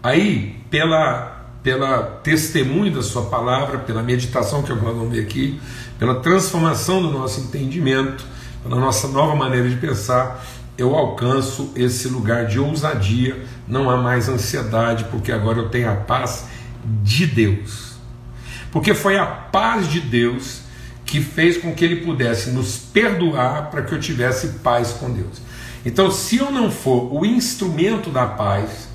Aí, 0.00 0.60
pela, 0.70 1.41
pela 1.62 2.02
testemunho 2.02 2.92
da 2.92 3.02
Sua 3.02 3.26
palavra, 3.26 3.78
pela 3.78 4.02
meditação 4.02 4.62
que 4.62 4.70
eu 4.70 4.76
vou 4.76 5.08
ver 5.08 5.20
aqui, 5.20 5.60
pela 5.98 6.16
transformação 6.16 7.00
do 7.00 7.10
nosso 7.10 7.40
entendimento, 7.40 8.24
pela 8.62 8.76
nossa 8.76 9.08
nova 9.08 9.34
maneira 9.36 9.68
de 9.68 9.76
pensar, 9.76 10.44
eu 10.76 10.94
alcanço 10.94 11.72
esse 11.76 12.08
lugar 12.08 12.46
de 12.46 12.58
ousadia, 12.58 13.44
não 13.68 13.88
há 13.88 13.96
mais 13.96 14.28
ansiedade, 14.28 15.04
porque 15.04 15.30
agora 15.30 15.58
eu 15.58 15.68
tenho 15.68 15.90
a 15.90 15.94
paz 15.94 16.46
de 16.84 17.26
Deus. 17.26 17.92
Porque 18.70 18.94
foi 18.94 19.16
a 19.18 19.26
paz 19.26 19.88
de 19.88 20.00
Deus 20.00 20.62
que 21.04 21.20
fez 21.20 21.58
com 21.58 21.74
que 21.74 21.84
Ele 21.84 21.96
pudesse 21.96 22.50
nos 22.50 22.78
perdoar 22.78 23.70
para 23.70 23.82
que 23.82 23.94
eu 23.94 24.00
tivesse 24.00 24.48
paz 24.60 24.92
com 24.92 25.10
Deus. 25.12 25.42
Então, 25.84 26.10
se 26.10 26.38
eu 26.38 26.50
não 26.50 26.70
for 26.70 27.12
o 27.12 27.26
instrumento 27.26 28.08
da 28.08 28.26
paz, 28.26 28.88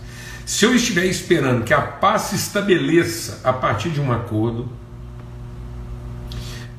Se 0.48 0.64
eu 0.64 0.74
estiver 0.74 1.06
esperando 1.08 1.66
que 1.66 1.74
a 1.74 1.82
paz 1.82 2.22
se 2.22 2.38
estabeleça 2.38 3.42
a 3.44 3.52
partir 3.52 3.90
de 3.90 4.00
um 4.00 4.14
acordo, 4.14 4.70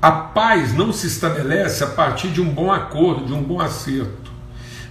a 0.01 0.11
paz 0.11 0.73
não 0.73 0.91
se 0.91 1.07
estabelece 1.07 1.85
a 1.85 1.89
partir 1.89 2.29
de 2.29 2.41
um 2.41 2.49
bom 2.49 2.73
acordo, 2.73 3.27
de 3.27 3.35
um 3.35 3.43
bom 3.43 3.61
acerto. 3.61 4.33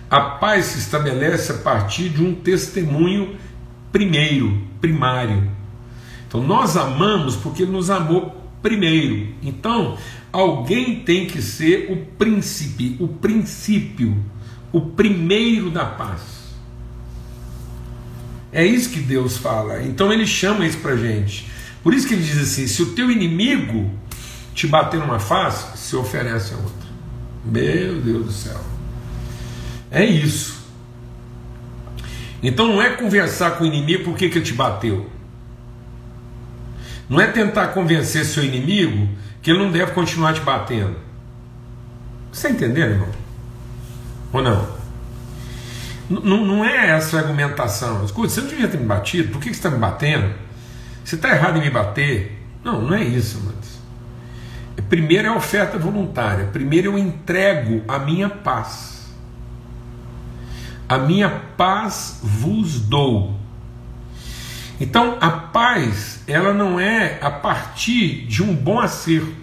A 0.08 0.22
paz 0.22 0.66
se 0.66 0.78
estabelece 0.78 1.54
a 1.54 1.56
partir 1.56 2.10
de 2.10 2.24
um 2.24 2.36
testemunho 2.36 3.36
primeiro, 3.92 4.62
primário. 4.80 5.50
Então 6.28 6.44
nós 6.44 6.78
amamos 6.78 7.36
porque 7.36 7.64
Ele 7.64 7.72
nos 7.72 7.90
amou 7.90 8.40
primeiro. 8.62 9.34
Então, 9.42 9.98
alguém 10.32 11.00
tem 11.00 11.26
que 11.26 11.42
ser 11.42 11.92
o 11.92 12.06
príncipe, 12.16 12.96
o 13.00 13.08
princípio, 13.08 14.24
o 14.72 14.82
primeiro 14.82 15.72
da 15.72 15.84
paz. 15.84 16.37
É 18.58 18.66
isso 18.66 18.90
que 18.90 19.00
Deus 19.00 19.38
fala. 19.38 19.84
Então 19.84 20.12
ele 20.12 20.26
chama 20.26 20.66
isso 20.66 20.80
para 20.80 20.96
gente. 20.96 21.48
Por 21.84 21.94
isso 21.94 22.08
que 22.08 22.16
ele 22.16 22.24
diz 22.24 22.40
assim: 22.40 22.66
se 22.66 22.82
o 22.82 22.88
teu 22.88 23.12
inimigo 23.12 23.92
te 24.56 24.66
bater 24.66 25.00
numa 25.00 25.20
face, 25.20 25.78
se 25.78 25.96
oferece 25.96 26.56
a 26.56 26.58
outra. 26.58 26.90
Meu 27.46 28.02
Deus 28.02 28.26
do 28.26 28.32
céu. 28.32 28.60
É 29.92 30.04
isso. 30.04 30.58
Então 32.42 32.68
não 32.68 32.82
é 32.82 32.90
conversar 32.90 33.52
com 33.52 33.64
o 33.64 33.68
inimigo 33.68 34.06
por 34.06 34.18
que 34.18 34.26
ele 34.26 34.42
te 34.42 34.54
bateu. 34.54 35.08
Não 37.08 37.22
é 37.22 37.28
tentar 37.28 37.68
convencer 37.68 38.26
seu 38.26 38.44
inimigo 38.44 39.08
que 39.40 39.52
ele 39.52 39.60
não 39.60 39.72
deve 39.72 39.92
continuar 39.92 40.34
te 40.34 40.42
batendo. 40.42 40.96
Você 42.32 42.48
está 42.48 42.50
entendendo, 42.50 42.94
irmão? 42.94 43.10
Ou 44.34 44.42
não? 44.42 44.77
N 46.10 46.22
não 46.22 46.64
é 46.64 46.92
essa 46.92 47.18
a 47.18 47.22
argumentação. 47.22 48.04
Escuta, 48.06 48.30
você 48.30 48.42
não 48.42 48.48
devia 48.48 48.68
ter 48.68 48.78
me 48.78 48.86
batido, 48.86 49.32
por 49.32 49.42
que 49.42 49.50
você 49.50 49.56
está 49.56 49.70
me 49.70 49.78
batendo? 49.78 50.34
Você 51.04 51.16
está 51.16 51.30
errado 51.30 51.58
em 51.58 51.62
me 51.62 51.70
bater? 51.70 52.46
Não, 52.64 52.82
não 52.82 52.94
é 52.94 53.04
isso, 53.04 53.42
mas 53.46 53.58
Primeiro 54.90 55.28
é 55.28 55.32
a 55.32 55.36
oferta 55.36 55.78
voluntária. 55.78 56.46
Primeiro 56.46 56.92
eu 56.92 56.98
entrego 56.98 57.84
a 57.88 58.00
minha 58.00 58.30
paz. 58.30 59.14
A 60.88 60.98
minha 60.98 61.30
paz 61.58 62.20
vos 62.24 62.80
dou. 62.80 63.36
Então 64.80 65.18
a 65.20 65.30
paz, 65.30 66.24
ela 66.28 66.54
não 66.54 66.80
é 66.80 67.20
a 67.22 67.32
partir 67.32 68.26
de 68.28 68.44
um 68.44 68.56
bom 68.56 68.80
acerto. 68.80 69.36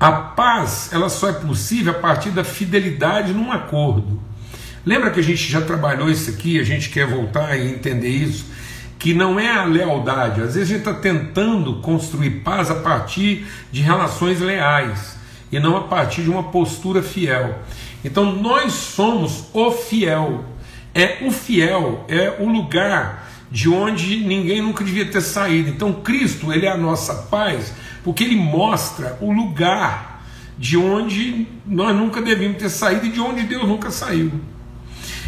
A 0.00 0.12
paz, 0.12 0.90
ela 0.92 1.08
só 1.08 1.28
é 1.28 1.32
possível 1.32 1.92
a 1.92 1.98
partir 1.98 2.30
da 2.30 2.44
fidelidade 2.44 3.32
num 3.32 3.50
acordo. 3.50 4.20
Lembra 4.86 5.10
que 5.10 5.18
a 5.18 5.22
gente 5.22 5.50
já 5.50 5.60
trabalhou 5.60 6.08
isso 6.08 6.30
aqui, 6.30 6.60
a 6.60 6.62
gente 6.62 6.88
quer 6.88 7.04
voltar 7.04 7.56
e 7.56 7.68
entender 7.68 8.08
isso, 8.08 8.46
que 8.96 9.12
não 9.12 9.40
é 9.40 9.48
a 9.48 9.64
lealdade. 9.64 10.40
Às 10.40 10.54
vezes 10.54 10.70
a 10.70 10.74
gente 10.74 10.88
está 10.88 10.94
tentando 10.94 11.80
construir 11.80 12.42
paz 12.42 12.70
a 12.70 12.76
partir 12.76 13.46
de 13.72 13.80
relações 13.80 14.40
leais 14.40 15.16
e 15.50 15.58
não 15.58 15.76
a 15.76 15.82
partir 15.82 16.22
de 16.22 16.30
uma 16.30 16.44
postura 16.44 17.02
fiel. 17.02 17.58
Então 18.04 18.32
nós 18.36 18.72
somos 18.72 19.46
o 19.52 19.72
fiel. 19.72 20.44
É 20.94 21.18
o 21.22 21.30
fiel, 21.30 22.04
é 22.08 22.36
o 22.38 22.48
lugar 22.48 23.28
de 23.50 23.68
onde 23.68 24.18
ninguém 24.20 24.62
nunca 24.62 24.84
devia 24.84 25.06
ter 25.06 25.20
saído. 25.20 25.70
Então 25.70 25.92
Cristo, 25.92 26.52
ele 26.52 26.66
é 26.66 26.70
a 26.70 26.76
nossa 26.76 27.14
paz, 27.14 27.72
porque 28.08 28.24
ele 28.24 28.36
mostra 28.36 29.18
o 29.20 29.30
lugar 29.30 30.24
de 30.56 30.78
onde 30.78 31.46
nós 31.66 31.94
nunca 31.94 32.22
devíamos 32.22 32.56
ter 32.56 32.70
saído 32.70 33.04
e 33.04 33.10
de 33.10 33.20
onde 33.20 33.42
Deus 33.42 33.68
nunca 33.68 33.90
saiu. 33.90 34.32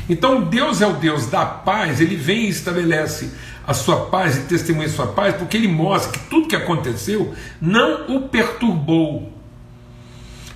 Então 0.08 0.44
Deus 0.44 0.80
é 0.80 0.87
o 0.87 0.94
Deus 0.94 1.26
da 1.26 1.44
paz, 1.44 2.00
ele 2.00 2.16
vem 2.16 2.46
e 2.46 2.49
estabelece 2.49 3.32
a 3.66 3.75
sua 3.75 4.06
paz 4.06 4.38
e 4.38 4.40
testemunha 4.44 4.87
a 4.87 4.90
sua 4.90 5.08
paz, 5.08 5.34
porque 5.37 5.58
ele 5.58 5.68
mostra 5.68 6.10
que 6.10 6.20
tudo 6.30 6.49
que 6.49 6.56
aconteceu 6.56 7.34
não 7.60 8.16
o 8.16 8.30
perturbou. 8.30 9.30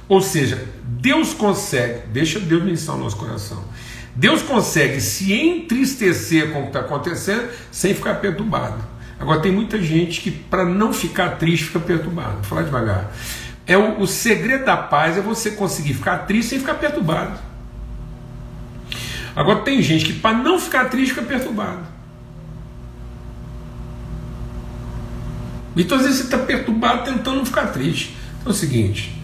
Ou 0.08 0.22
seja, 0.22 0.66
Deus 0.82 1.34
consegue, 1.34 2.06
deixa 2.06 2.40
Deus 2.40 2.64
ministrar 2.64 2.96
o 2.96 3.00
nosso 3.00 3.18
coração. 3.18 3.62
Deus 4.16 4.40
consegue 4.40 4.98
se 4.98 5.30
entristecer 5.34 6.54
com 6.54 6.60
o 6.60 6.62
que 6.62 6.68
está 6.68 6.80
acontecendo 6.80 7.50
sem 7.70 7.92
ficar 7.92 8.14
perturbado. 8.14 8.93
Agora 9.18 9.40
tem 9.40 9.53
muita 9.53 9.81
gente 9.81 10.20
que, 10.20 10.31
para 10.31 10.64
não 10.64 10.92
ficar 10.92 11.37
triste, 11.37 11.66
fica 11.66 11.81
perturbado. 11.81 12.35
Vou 12.35 12.44
falar 12.44 12.62
devagar. 12.62 13.12
É 13.66 13.79
o, 13.79 14.00
o 14.00 14.07
segredo 14.07 14.64
da 14.64 14.77
paz 14.77 15.16
é 15.16 15.20
você 15.20 15.53
conseguir 15.53 15.94
ficar 15.94 16.18
triste 16.18 16.50
sem 16.50 16.59
ficar 16.59 16.74
perturbado. 16.74 17.38
Agora 19.35 19.61
tem 19.61 19.83
gente 19.83 20.05
que, 20.05 20.12
para 20.12 20.37
não 20.37 20.59
ficar 20.59 20.88
triste, 20.90 21.14
fica 21.14 21.27
perturbado. 21.27 21.94
Então, 25.77 25.96
às 25.96 26.05
vezes, 26.05 26.18
você 26.18 26.24
está 26.24 26.38
perturbado 26.38 27.05
tentando 27.05 27.38
não 27.38 27.46
ficar 27.46 27.66
triste. 27.68 28.16
Então 28.40 28.53
é 28.53 28.55
o 28.55 28.59
seguinte: 28.59 29.20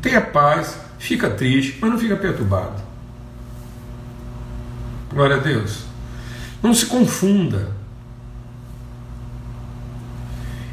tenha 0.00 0.20
paz, 0.20 0.78
fica 0.98 1.30
triste, 1.30 1.78
mas 1.80 1.90
não 1.90 1.98
fica 1.98 2.16
perturbado. 2.16 2.82
Glória 5.10 5.36
a 5.36 5.40
Deus. 5.40 5.84
Não 6.62 6.74
se 6.74 6.86
confunda. 6.86 7.77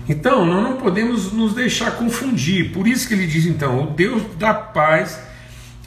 Então, 0.08 0.46
nós 0.46 0.64
não 0.64 0.78
podemos 0.78 1.32
nos 1.32 1.54
deixar 1.54 1.92
confundir. 1.92 2.72
Por 2.72 2.88
isso 2.88 3.08
que 3.08 3.14
ele 3.14 3.28
diz 3.28 3.46
então: 3.46 3.84
o 3.84 3.88
Deus 3.88 4.24
da 4.38 4.54
paz 4.54 5.20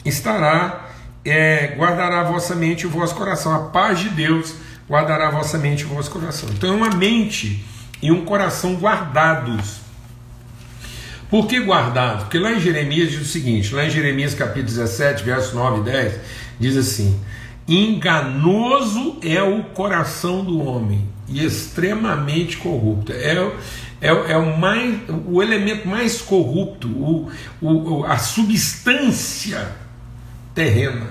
estará, 0.03 0.89
é, 1.23 1.75
guardará 1.77 2.21
a 2.21 2.23
vossa 2.23 2.55
mente 2.55 2.81
e 2.81 2.87
o 2.87 2.89
vosso 2.89 3.15
coração. 3.15 3.53
A 3.53 3.69
paz 3.69 3.99
de 3.99 4.09
Deus 4.09 4.55
guardará 4.89 5.27
a 5.27 5.31
vossa 5.31 5.57
mente 5.57 5.81
e 5.81 5.85
o 5.85 5.89
vosso 5.89 6.11
coração. 6.11 6.49
Então, 6.51 6.73
é 6.73 6.75
uma 6.75 6.89
mente 6.89 7.63
e 8.01 8.11
um 8.11 8.25
coração 8.25 8.75
guardados. 8.75 9.79
Por 11.29 11.45
que 11.45 11.59
guardados? 11.59 12.23
Porque 12.23 12.39
lá 12.39 12.53
em 12.53 12.59
Jeremias 12.59 13.11
diz 13.11 13.21
o 13.21 13.25
seguinte: 13.25 13.73
lá 13.73 13.85
em 13.85 13.89
Jeremias 13.89 14.33
capítulo 14.33 14.65
17, 14.65 15.23
versos 15.23 15.53
9 15.53 15.81
e 15.81 15.83
10, 15.83 16.13
diz 16.59 16.75
assim: 16.75 17.19
Enganoso 17.67 19.17
é 19.21 19.41
o 19.43 19.63
coração 19.63 20.43
do 20.43 20.59
homem 20.59 21.07
e 21.27 21.45
extremamente 21.45 22.57
corrupto. 22.57 23.11
É, 23.11 23.51
é, 24.01 24.07
é 24.07 24.37
o, 24.37 24.57
mais, 24.57 24.99
o 25.25 25.41
elemento 25.41 25.87
mais 25.87 26.21
corrupto, 26.21 26.87
o, 26.87 27.31
o, 27.61 28.05
a 28.05 28.17
substância 28.17 29.75
terrena 30.53 31.07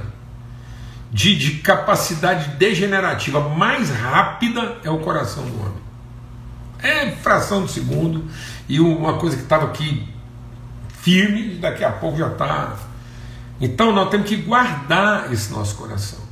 de, 1.10 1.36
de 1.36 1.50
capacidade 1.58 2.56
degenerativa 2.56 3.40
mais 3.48 3.90
rápida 3.90 4.78
é 4.84 4.90
o 4.90 4.98
coração 4.98 5.44
do 5.44 5.60
homem. 5.60 5.88
É 6.80 7.10
fração 7.12 7.64
de 7.64 7.72
segundo 7.72 8.24
e 8.68 8.80
uma 8.80 9.18
coisa 9.18 9.36
que 9.36 9.42
estava 9.42 9.66
aqui 9.66 10.08
firme, 11.00 11.56
daqui 11.56 11.84
a 11.84 11.90
pouco 11.90 12.18
já 12.18 12.28
está. 12.28 12.76
Então 13.60 13.92
nós 13.92 14.10
temos 14.10 14.28
que 14.28 14.36
guardar 14.36 15.32
esse 15.32 15.52
nosso 15.52 15.74
coração. 15.76 16.28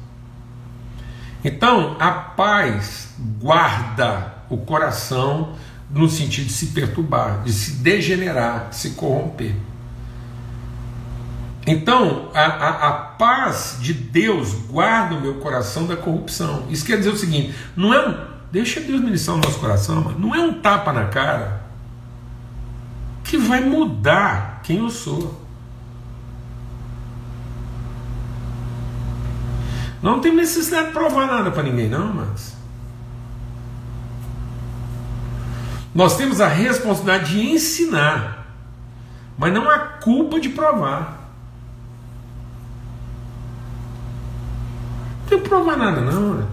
Então, 1.45 1.97
a 2.01 2.11
paz 2.11 3.15
guarda 3.41 4.35
o 4.49 4.59
coração 4.59 5.55
no 5.91 6.09
sentido 6.09 6.47
de 6.47 6.53
se 6.53 6.67
perturbar, 6.67 7.43
de 7.45 7.53
se 7.53 7.73
degenerar, 7.77 8.71
de 8.71 8.77
se 8.77 8.91
corromper. 8.91 9.55
Então, 11.67 12.31
a, 12.33 12.45
a, 12.45 12.89
a, 12.89 12.93
paz 12.93 13.79
de 13.81 13.93
Deus 13.93 14.53
guarda 14.69 15.17
o 15.17 15.21
meu 15.21 15.35
coração 15.35 15.87
da 15.87 15.97
corrupção. 15.97 16.65
Isso 16.71 16.85
quer 16.85 16.97
dizer 16.99 17.11
o 17.11 17.17
seguinte: 17.17 17.55
não 17.77 17.93
é 17.93 18.09
um. 18.09 18.37
Deixa 18.53 18.81
Deus 18.81 19.01
ministrar 19.01 19.37
o 19.37 19.41
nosso 19.41 19.59
coração, 19.59 19.97
mano. 19.97 20.19
não 20.19 20.35
é 20.35 20.41
um 20.41 20.61
tapa 20.61 20.93
na 20.93 21.07
cara 21.07 21.67
que 23.25 23.37
vai 23.37 23.61
mudar 23.61 24.61
quem 24.63 24.79
eu 24.79 24.89
sou. 24.89 25.45
Não 30.01 30.21
tem 30.21 30.33
necessidade 30.33 30.89
de 30.89 30.93
provar 30.93 31.27
nada 31.27 31.51
para 31.51 31.65
ninguém, 31.65 31.89
não, 31.89 32.15
mas. 32.15 32.56
Nós 35.97 36.15
temos 36.15 36.43
a 36.43 36.47
responsabilidade 36.47 37.33
de 37.33 37.41
ensinar, 37.41 38.55
mas 39.39 39.51
não 39.51 39.67
a 39.71 39.79
culpa 39.79 40.39
de 40.39 40.51
provar. 40.51 41.33
Não 45.23 45.29
tem 45.31 45.41
que 45.41 45.49
provar 45.49 45.79
nada, 45.79 46.03
não. 46.03 46.35
Né? 46.35 46.47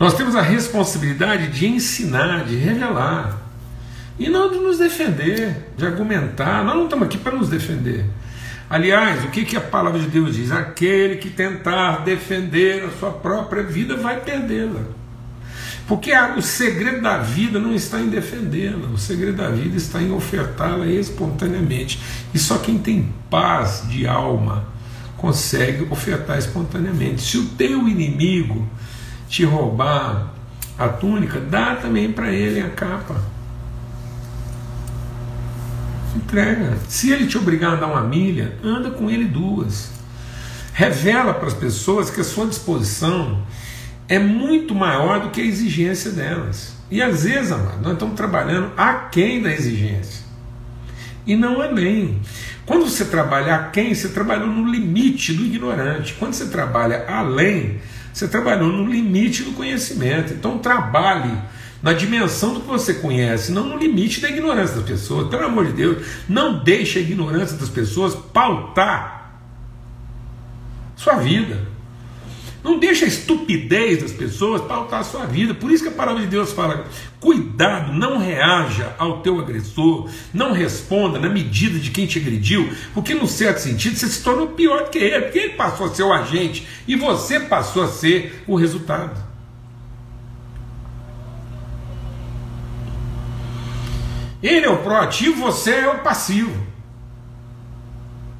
Nós 0.00 0.14
temos 0.14 0.34
a 0.34 0.42
responsabilidade 0.42 1.46
de 1.46 1.68
ensinar, 1.68 2.44
de 2.44 2.56
revelar. 2.56 3.38
E 4.18 4.28
não 4.28 4.50
de 4.50 4.58
nos 4.58 4.78
defender, 4.78 5.72
de 5.76 5.86
argumentar. 5.86 6.64
Nós 6.64 6.74
não 6.74 6.84
estamos 6.86 7.06
aqui 7.06 7.18
para 7.18 7.36
nos 7.36 7.48
defender. 7.48 8.04
Aliás, 8.68 9.24
o 9.24 9.28
que, 9.28 9.44
que 9.44 9.56
a 9.56 9.60
palavra 9.60 10.00
de 10.00 10.08
Deus 10.08 10.34
diz? 10.34 10.50
Aquele 10.50 11.18
que 11.18 11.30
tentar 11.30 12.02
defender 12.02 12.84
a 12.84 12.90
sua 12.98 13.12
própria 13.12 13.62
vida 13.62 13.96
vai 13.96 14.18
perdê-la. 14.18 15.05
Porque 15.86 16.12
a, 16.12 16.34
o 16.34 16.42
segredo 16.42 17.00
da 17.00 17.18
vida 17.18 17.60
não 17.60 17.72
está 17.72 18.00
em 18.00 18.08
defendê-la, 18.08 18.88
o 18.88 18.98
segredo 18.98 19.36
da 19.36 19.50
vida 19.50 19.76
está 19.76 20.02
em 20.02 20.10
ofertá-la 20.12 20.86
espontaneamente. 20.86 22.00
E 22.34 22.38
só 22.38 22.58
quem 22.58 22.76
tem 22.78 23.12
paz 23.30 23.84
de 23.88 24.06
alma 24.06 24.66
consegue 25.16 25.86
ofertar 25.90 26.38
espontaneamente. 26.38 27.22
Se 27.22 27.38
o 27.38 27.46
teu 27.50 27.88
inimigo 27.88 28.68
te 29.28 29.44
roubar 29.44 30.32
a 30.76 30.88
túnica, 30.88 31.40
dá 31.40 31.76
também 31.76 32.12
para 32.12 32.32
ele 32.32 32.60
a 32.60 32.68
capa. 32.70 33.20
Entrega. 36.16 36.76
Se 36.88 37.12
ele 37.12 37.26
te 37.26 37.38
obrigar 37.38 37.72
a 37.72 37.74
andar 37.76 37.86
uma 37.86 38.02
milha, 38.02 38.58
anda 38.62 38.90
com 38.90 39.08
ele 39.08 39.24
duas. 39.24 39.90
Revela 40.72 41.32
para 41.32 41.46
as 41.46 41.54
pessoas 41.54 42.10
que 42.10 42.20
a 42.20 42.24
sua 42.24 42.46
disposição 42.46 43.42
é 44.08 44.18
muito 44.18 44.74
maior 44.74 45.20
do 45.20 45.30
que 45.30 45.40
a 45.40 45.44
exigência 45.44 46.10
delas. 46.10 46.76
E 46.90 47.02
às 47.02 47.24
vezes, 47.24 47.50
amado, 47.50 47.82
nós 47.82 47.92
estamos 47.94 48.14
trabalhando 48.14 48.70
aquém 48.76 49.42
da 49.42 49.52
exigência. 49.52 50.24
E 51.26 51.34
não 51.34 51.60
além. 51.60 52.20
Quando 52.64 52.88
você 52.88 53.04
trabalha 53.04 53.54
aquém, 53.56 53.92
você 53.92 54.08
trabalhou 54.08 54.46
no 54.46 54.70
limite 54.70 55.32
do 55.32 55.44
ignorante. 55.44 56.14
Quando 56.14 56.34
você 56.34 56.46
trabalha 56.46 57.04
além, 57.08 57.80
você 58.12 58.28
trabalhou 58.28 58.68
no 58.68 58.86
limite 58.86 59.42
do 59.42 59.52
conhecimento. 59.52 60.32
Então 60.32 60.58
trabalhe 60.58 61.36
na 61.82 61.92
dimensão 61.92 62.54
do 62.54 62.60
que 62.60 62.68
você 62.68 62.94
conhece, 62.94 63.52
não 63.52 63.68
no 63.68 63.76
limite 63.76 64.20
da 64.20 64.28
ignorância 64.30 64.76
das 64.76 64.84
pessoas. 64.84 65.28
Pelo 65.28 65.46
amor 65.46 65.66
de 65.66 65.72
Deus, 65.72 66.06
não 66.28 66.62
deixe 66.62 66.98
a 66.98 67.02
ignorância 67.02 67.56
das 67.56 67.68
pessoas 67.68 68.14
pautar 68.14 69.40
sua 70.96 71.16
vida. 71.16 71.75
Não 72.66 72.80
deixe 72.80 73.04
a 73.04 73.08
estupidez 73.08 74.02
das 74.02 74.10
pessoas 74.10 74.60
pautar 74.60 74.98
a 74.98 75.04
sua 75.04 75.24
vida. 75.24 75.54
Por 75.54 75.70
isso 75.70 75.84
que 75.84 75.88
a 75.88 75.92
palavra 75.92 76.22
de 76.22 76.26
Deus 76.26 76.52
fala: 76.52 76.84
cuidado, 77.20 77.92
não 77.92 78.18
reaja 78.18 78.92
ao 78.98 79.20
teu 79.20 79.38
agressor, 79.38 80.10
não 80.34 80.50
responda 80.50 81.16
na 81.16 81.28
medida 81.28 81.78
de 81.78 81.92
quem 81.92 82.08
te 82.08 82.18
agrediu, 82.18 82.68
porque, 82.92 83.14
no 83.14 83.28
certo 83.28 83.58
sentido, 83.58 83.94
você 83.94 84.08
se 84.08 84.20
tornou 84.20 84.48
pior 84.48 84.82
do 84.82 84.90
que 84.90 84.98
ele, 84.98 85.20
porque 85.20 85.38
ele 85.38 85.52
passou 85.52 85.86
a 85.86 85.94
ser 85.94 86.02
o 86.02 86.12
agente 86.12 86.66
e 86.88 86.96
você 86.96 87.38
passou 87.38 87.84
a 87.84 87.88
ser 87.88 88.42
o 88.48 88.56
resultado. 88.56 89.24
Ele 94.42 94.66
é 94.66 94.70
o 94.70 94.78
proativo, 94.78 95.40
você 95.40 95.70
é 95.70 95.88
o 95.88 96.00
passivo. 96.00 96.66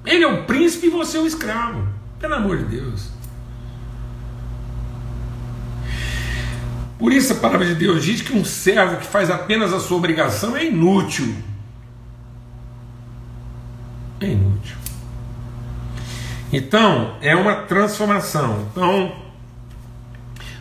Ele 0.04 0.24
é 0.24 0.26
o 0.26 0.42
príncipe 0.46 0.88
e 0.88 0.90
você 0.90 1.16
é 1.16 1.20
o 1.20 1.26
escravo. 1.28 1.86
Pelo 2.18 2.34
amor 2.34 2.58
de 2.58 2.64
Deus. 2.64 3.15
Por 6.98 7.12
isso 7.12 7.32
a 7.32 7.36
palavra 7.36 7.66
de 7.66 7.74
Deus 7.74 8.02
diz 8.02 8.22
que 8.22 8.32
um 8.32 8.44
servo 8.44 8.96
que 8.96 9.06
faz 9.06 9.30
apenas 9.30 9.72
a 9.72 9.80
sua 9.80 9.98
obrigação 9.98 10.56
é 10.56 10.64
inútil. 10.64 11.34
É 14.20 14.26
inútil. 14.26 14.76
Então, 16.52 17.16
é 17.20 17.36
uma 17.36 17.56
transformação. 17.56 18.66
Então, 18.70 19.12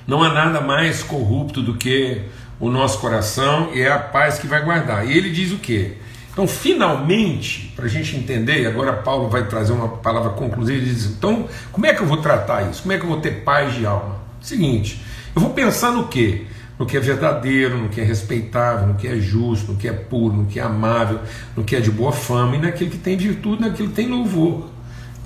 não 0.06 0.22
há 0.22 0.34
nada 0.34 0.60
mais 0.60 1.02
corrupto 1.02 1.62
do 1.62 1.76
que 1.76 2.24
o 2.60 2.70
nosso 2.70 3.00
coração 3.00 3.72
e 3.74 3.82
é 3.82 3.92
a 3.92 4.00
paz 4.00 4.38
que 4.38 4.48
vai 4.48 4.62
guardar. 4.64 5.08
E 5.08 5.18
ele 5.18 5.32
diz 5.32 5.52
o 5.52 5.58
quê? 5.58 5.98
Então, 6.32 6.48
finalmente, 6.48 7.72
para 7.78 7.86
a 7.86 7.88
gente 7.88 8.16
entender, 8.18 8.64
e 8.64 8.68
agora 8.68 8.92
Paulo 8.92 9.30
vai 9.30 9.48
trazer 9.48 9.72
uma 9.72 9.88
palavra 9.88 10.32
conclusiva, 10.32 10.78
ele 10.78 10.94
diz: 10.94 11.06
então, 11.06 11.48
como 11.72 11.86
é 11.86 11.94
que 11.94 12.02
eu 12.02 12.06
vou 12.06 12.18
tratar 12.18 12.70
isso? 12.70 12.82
Como 12.82 12.92
é 12.92 12.98
que 12.98 13.06
eu 13.06 13.10
vou 13.10 13.22
ter 13.22 13.44
paz 13.44 13.74
de 13.74 13.86
alma? 13.86 14.18
Seguinte, 14.42 15.02
eu 15.36 15.42
vou 15.42 15.52
pensar 15.52 15.92
no 15.92 16.08
quê? 16.08 16.46
No 16.80 16.86
que 16.86 16.98
é 16.98 17.00
verdadeiro, 17.00 17.78
no 17.78 17.90
que 17.90 18.02
é 18.02 18.04
respeitável, 18.04 18.88
no 18.88 18.96
que 18.96 19.08
é 19.08 19.18
justo, 19.18 19.74
no 19.74 19.78
que 19.78 19.88
é 19.88 19.94
puro, 19.94 20.34
no 20.36 20.46
que 20.46 20.60
é 20.60 20.64
amável, 20.64 21.20
no 21.56 21.64
que 21.64 21.76
é 21.76 21.80
de 21.80 21.92
boa 21.92 22.12
fama 22.12 22.56
e 22.56 22.60
naquilo 22.60 22.90
que 22.90 22.98
tem 22.98 23.18
virtude, 23.18 23.62
naquilo 23.62 23.90
que 23.90 23.96
tem 23.96 24.10
louvor. 24.10 24.70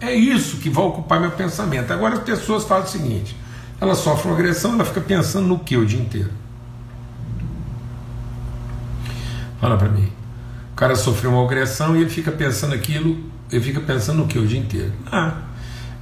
É 0.01 0.13
isso 0.13 0.57
que 0.57 0.69
vai 0.69 0.83
ocupar 0.85 1.19
meu 1.19 1.31
pensamento. 1.31 1.91
Agora 1.91 2.15
as 2.15 2.23
pessoas 2.23 2.63
fazem 2.63 2.85
o 2.85 2.89
seguinte: 2.89 3.35
ela 3.81 3.95
sofre 3.95 4.27
uma 4.27 4.35
agressão, 4.35 4.73
ela 4.73 4.85
fica 4.85 5.01
pensando 5.01 5.47
no 5.47 5.59
que 5.59 5.75
o 5.75 5.85
dia 5.85 5.99
inteiro? 5.99 6.29
Fala 9.59 9.77
para 9.77 9.89
mim. 9.89 10.09
O 10.71 10.75
cara 10.75 10.95
sofreu 10.95 11.31
uma 11.31 11.43
agressão 11.43 11.95
e 11.95 12.01
ele 12.01 12.09
fica 12.09 12.31
pensando 12.31 12.73
aquilo, 12.73 13.17
ele 13.51 13.61
fica 13.61 13.81
pensando 13.81 14.19
no 14.19 14.27
que 14.27 14.39
o 14.39 14.47
dia 14.47 14.59
inteiro? 14.59 14.93
Ah, 15.11 15.35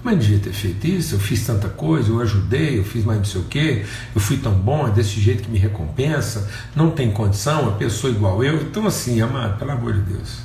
mas 0.07 0.19
devia 0.19 0.39
ter 0.39 0.53
feito 0.53 0.87
isso, 0.87 1.15
eu 1.15 1.19
fiz 1.19 1.45
tanta 1.45 1.67
coisa, 1.67 2.09
eu 2.09 2.21
ajudei, 2.21 2.79
eu 2.79 2.85
fiz 2.85 3.03
mais 3.03 3.17
não 3.17 3.25
sei 3.25 3.41
o 3.41 3.43
quê, 3.43 3.85
eu 4.15 4.21
fui 4.21 4.37
tão 4.37 4.53
bom, 4.53 4.87
é 4.87 4.91
desse 4.91 5.19
jeito 5.19 5.43
que 5.43 5.51
me 5.51 5.59
recompensa, 5.59 6.49
não 6.73 6.91
tem 6.91 7.11
condição, 7.11 7.67
a 7.67 7.71
pessoa 7.73 8.13
igual 8.13 8.41
eu. 8.41 8.61
Então, 8.61 8.87
assim, 8.87 9.19
amado, 9.19 9.59
pelo 9.59 9.71
amor 9.71 9.91
de 9.91 9.99
Deus. 10.13 10.37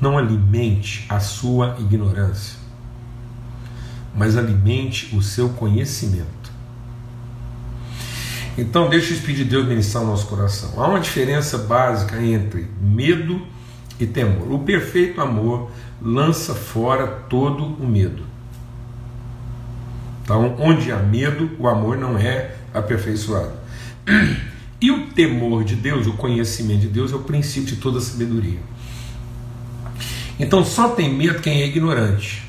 Não 0.00 0.16
alimente 0.16 1.04
a 1.06 1.20
sua 1.20 1.76
ignorância, 1.78 2.56
mas 4.16 4.34
alimente 4.34 5.14
o 5.14 5.22
seu 5.22 5.50
conhecimento. 5.50 6.50
Então, 8.56 8.88
deixa 8.88 9.10
o 9.10 9.16
Espírito 9.16 9.44
de 9.44 9.50
Deus 9.50 9.68
ministrar 9.68 10.02
o 10.02 10.06
nosso 10.06 10.26
coração. 10.28 10.82
Há 10.82 10.88
uma 10.88 10.98
diferença 11.00 11.58
básica 11.58 12.22
entre 12.22 12.70
medo 12.80 13.34
e 13.34 13.61
temor. 14.06 14.52
O 14.52 14.58
perfeito 14.60 15.20
amor 15.20 15.70
lança 16.00 16.54
fora 16.54 17.06
todo 17.06 17.64
o 17.64 17.86
medo. 17.86 18.24
Então, 20.22 20.56
onde 20.58 20.92
há 20.92 20.98
medo, 20.98 21.50
o 21.58 21.66
amor 21.66 21.96
não 21.96 22.16
é 22.16 22.54
aperfeiçoado. 22.72 23.52
E 24.80 24.90
o 24.90 25.06
temor 25.10 25.62
de 25.62 25.76
Deus, 25.76 26.06
o 26.06 26.14
conhecimento 26.14 26.80
de 26.80 26.88
Deus, 26.88 27.12
é 27.12 27.14
o 27.16 27.20
princípio 27.20 27.74
de 27.74 27.76
toda 27.76 28.00
sabedoria. 28.00 28.58
Então, 30.38 30.64
só 30.64 30.88
tem 30.88 31.12
medo 31.12 31.40
quem 31.40 31.62
é 31.62 31.66
ignorante. 31.66 32.42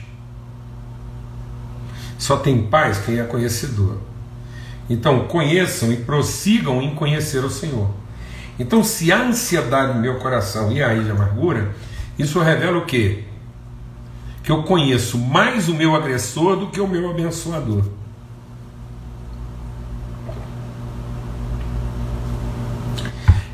Só 2.18 2.38
tem 2.38 2.64
paz 2.64 3.00
quem 3.00 3.20
é 3.20 3.24
conhecedor. 3.24 3.98
Então, 4.90 5.28
conheçam 5.28 5.92
e 5.92 5.98
prossigam 5.98 6.82
em 6.82 6.96
conhecer 6.96 7.44
o 7.44 7.50
Senhor. 7.50 8.03
Então, 8.60 8.84
se 8.84 9.12
há 9.12 9.24
ansiedade 9.24 9.94
no 9.94 10.02
meu 10.02 10.20
coração 10.20 10.72
e 10.72 10.82
a 10.82 10.94
de 10.94 11.10
amargura, 11.10 11.74
isso 12.18 12.40
revela 12.40 12.78
o 12.78 12.86
quê? 12.86 13.24
que 14.44 14.52
eu 14.52 14.62
conheço 14.64 15.18
mais 15.18 15.70
o 15.70 15.74
meu 15.74 15.96
agressor 15.96 16.58
do 16.58 16.68
que 16.68 16.82
o 16.82 16.88
meu 16.88 17.10
abençoador. 17.10 17.86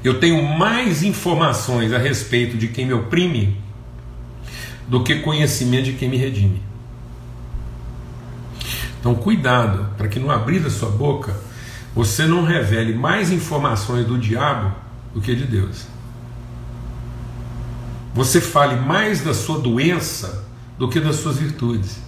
Eu 0.03 0.19
tenho 0.19 0.41
mais 0.43 1.03
informações 1.03 1.93
a 1.93 1.97
respeito 1.97 2.57
de 2.57 2.69
quem 2.69 2.88
me 2.88 2.93
oprime 2.93 3.62
do 4.88 5.03
que 5.03 5.19
conhecimento 5.19 5.85
de 5.85 5.93
quem 5.93 6.09
me 6.09 6.17
redime. 6.17 6.63
Então, 8.99 9.13
cuidado 9.13 9.93
para 9.95 10.07
que 10.07 10.19
no 10.19 10.31
abrir 10.31 10.59
da 10.59 10.69
sua 10.69 10.89
boca 10.89 11.35
você 11.93 12.25
não 12.25 12.43
revele 12.43 12.93
mais 12.93 13.31
informações 13.31 14.07
do 14.07 14.17
diabo 14.17 14.73
do 15.19 15.21
que 15.21 15.36
de 15.36 15.45
Deus. 15.45 15.86
Você 18.13 18.39
fale 18.39 18.77
mais 18.77 19.21
da 19.21 19.34
sua 19.34 19.60
doença 19.60 20.47
do 20.77 20.88
que 20.88 20.99
das 20.99 21.17
suas 21.17 21.38
virtudes. 21.38 21.99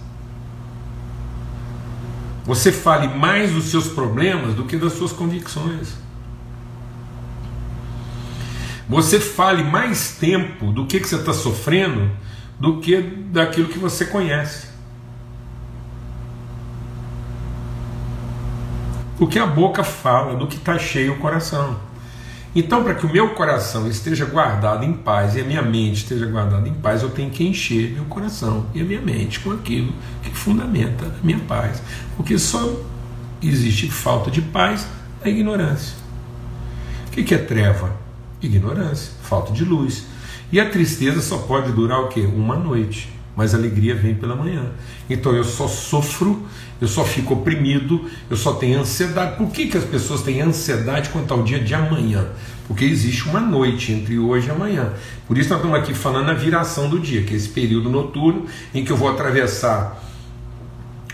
Você 2.44 2.72
fale 2.72 3.06
mais 3.06 3.52
dos 3.52 3.66
seus 3.66 3.86
problemas 3.86 4.54
do 4.54 4.64
que 4.64 4.76
das 4.78 4.94
suas 4.94 5.12
convicções. 5.12 5.94
Você 8.88 9.20
fale 9.20 9.62
mais 9.62 10.16
tempo 10.16 10.72
do 10.72 10.86
que, 10.86 10.98
que 10.98 11.08
você 11.08 11.16
está 11.16 11.32
sofrendo 11.32 12.10
do 12.58 12.80
que 12.80 13.00
daquilo 13.00 13.68
que 13.68 13.78
você 13.78 14.06
conhece. 14.06 14.68
Porque 19.18 19.38
a 19.38 19.46
boca 19.46 19.84
fala 19.84 20.34
do 20.34 20.46
que 20.46 20.56
está 20.56 20.78
cheio 20.78 21.12
o 21.12 21.18
coração. 21.18 21.91
Então, 22.54 22.84
para 22.84 22.94
que 22.94 23.06
o 23.06 23.10
meu 23.10 23.30
coração 23.30 23.88
esteja 23.88 24.26
guardado 24.26 24.84
em 24.84 24.92
paz 24.92 25.34
e 25.34 25.40
a 25.40 25.44
minha 25.44 25.62
mente 25.62 26.02
esteja 26.02 26.26
guardada 26.26 26.68
em 26.68 26.74
paz, 26.74 27.02
eu 27.02 27.08
tenho 27.08 27.30
que 27.30 27.44
encher 27.44 27.92
meu 27.92 28.04
coração 28.04 28.66
e 28.74 28.80
a 28.80 28.84
minha 28.84 29.00
mente 29.00 29.40
com 29.40 29.52
aquilo 29.52 29.92
que 30.22 30.30
fundamenta 30.30 31.06
a 31.06 31.26
minha 31.26 31.38
paz. 31.40 31.82
Porque 32.16 32.38
só 32.38 32.78
existe 33.42 33.90
falta 33.90 34.30
de 34.30 34.42
paz 34.42 34.86
a 35.24 35.28
ignorância. 35.28 35.96
O 37.08 37.10
que 37.10 37.34
é 37.34 37.38
treva? 37.38 37.96
Ignorância, 38.42 39.12
falta 39.22 39.52
de 39.52 39.64
luz. 39.64 40.06
E 40.50 40.60
a 40.60 40.68
tristeza 40.68 41.22
só 41.22 41.38
pode 41.38 41.72
durar 41.72 42.00
o 42.00 42.08
quê? 42.08 42.20
Uma 42.20 42.56
noite 42.56 43.08
mas 43.36 43.54
a 43.54 43.58
alegria 43.58 43.94
vem 43.94 44.14
pela 44.14 44.36
manhã. 44.36 44.72
Então 45.08 45.34
eu 45.34 45.44
só 45.44 45.66
sofro, 45.66 46.42
eu 46.82 46.88
só 46.88 47.04
fico 47.04 47.34
oprimido, 47.34 48.10
eu 48.28 48.36
só 48.36 48.54
tenho 48.54 48.80
ansiedade. 48.80 49.36
Por 49.36 49.48
que, 49.52 49.68
que 49.68 49.78
as 49.78 49.84
pessoas 49.84 50.20
têm 50.22 50.40
ansiedade 50.42 51.10
quanto 51.10 51.32
ao 51.32 51.44
dia 51.44 51.60
de 51.60 51.72
amanhã? 51.72 52.26
Porque 52.66 52.84
existe 52.84 53.28
uma 53.28 53.38
noite 53.38 53.92
entre 53.92 54.18
hoje 54.18 54.48
e 54.48 54.50
amanhã. 54.50 54.92
Por 55.28 55.38
isso 55.38 55.48
nós 55.48 55.58
estamos 55.58 55.78
aqui 55.78 55.94
falando 55.94 56.26
na 56.26 56.34
viração 56.34 56.90
do 56.90 56.98
dia, 56.98 57.22
que 57.22 57.34
é 57.34 57.36
esse 57.36 57.48
período 57.50 57.88
noturno 57.88 58.46
em 58.74 58.84
que 58.84 58.90
eu 58.90 58.96
vou 58.96 59.08
atravessar 59.08 60.02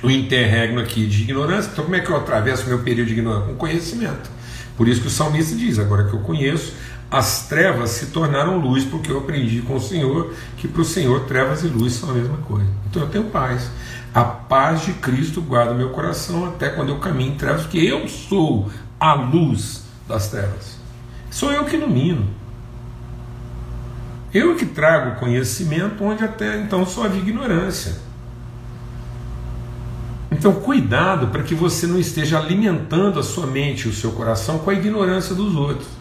o 0.03 0.11
interregno 0.11 0.81
aqui 0.81 1.07
de 1.07 1.25
ignorância. 1.25 1.69
Então 1.71 1.85
como 1.85 1.97
é 1.97 2.01
que 2.01 2.09
eu 2.09 2.17
atravesso 2.17 2.65
o 2.65 2.69
meu 2.69 2.79
período 2.79 3.09
de 3.09 3.13
ignorância? 3.13 3.49
Com 3.49 3.55
conhecimento. 3.57 4.31
Por 4.75 4.89
isso 4.89 5.03
que 5.03 5.09
o 5.09 5.11
salmista 5.11 5.55
diz, 5.55 5.79
agora 5.79 6.05
que 6.05 6.15
eu 6.15 6.21
conheço, 6.21 6.73
As 7.11 7.49
trevas 7.49 7.91
se 7.91 8.07
tornaram 8.07 8.59
luz, 8.59 8.85
porque 8.85 9.11
eu 9.11 9.19
aprendi 9.19 9.63
com 9.63 9.77
o 9.77 9.81
Senhor 9.81 10.35
que 10.59 10.69
para 10.69 10.83
o 10.83 10.85
Senhor 10.85 11.21
trevas 11.25 11.63
e 11.63 11.67
luz 11.67 11.95
são 11.95 12.11
a 12.11 12.13
mesma 12.13 12.37
coisa. 12.39 12.69
Então 12.89 13.03
eu 13.03 13.09
tenho 13.09 13.25
paz. 13.25 13.71
A 14.19 14.25
paz 14.25 14.85
de 14.85 14.95
Cristo 14.95 15.41
guarda 15.41 15.73
meu 15.73 15.91
coração 15.91 16.45
até 16.49 16.71
quando 16.71 16.89
eu 16.89 16.99
caminho 16.99 17.35
em 17.35 17.37
trevas, 17.37 17.63
porque 17.63 17.79
eu 17.79 18.09
sou 18.09 18.69
a 18.99 19.15
luz 19.15 19.85
das 20.09 20.27
trevas. 20.27 20.77
Sou 21.31 21.53
eu 21.53 21.65
que 21.65 21.77
ilumino. 21.77 22.27
Eu 24.35 24.57
que 24.57 24.67
trago 24.67 25.21
conhecimento 25.21 26.03
onde 26.03 26.25
até 26.25 26.61
então 26.61 26.85
só 26.85 27.05
havia 27.05 27.21
ignorância. 27.21 27.95
Então, 30.33 30.53
cuidado 30.53 31.29
para 31.29 31.45
que 31.45 31.55
você 31.55 31.87
não 31.87 31.97
esteja 31.97 32.41
alimentando 32.41 33.21
a 33.21 33.23
sua 33.23 33.47
mente 33.47 33.87
e 33.87 33.89
o 33.89 33.95
seu 33.95 34.11
coração 34.11 34.59
com 34.59 34.71
a 34.71 34.75
ignorância 34.75 35.33
dos 35.33 35.55
outros. 35.55 35.98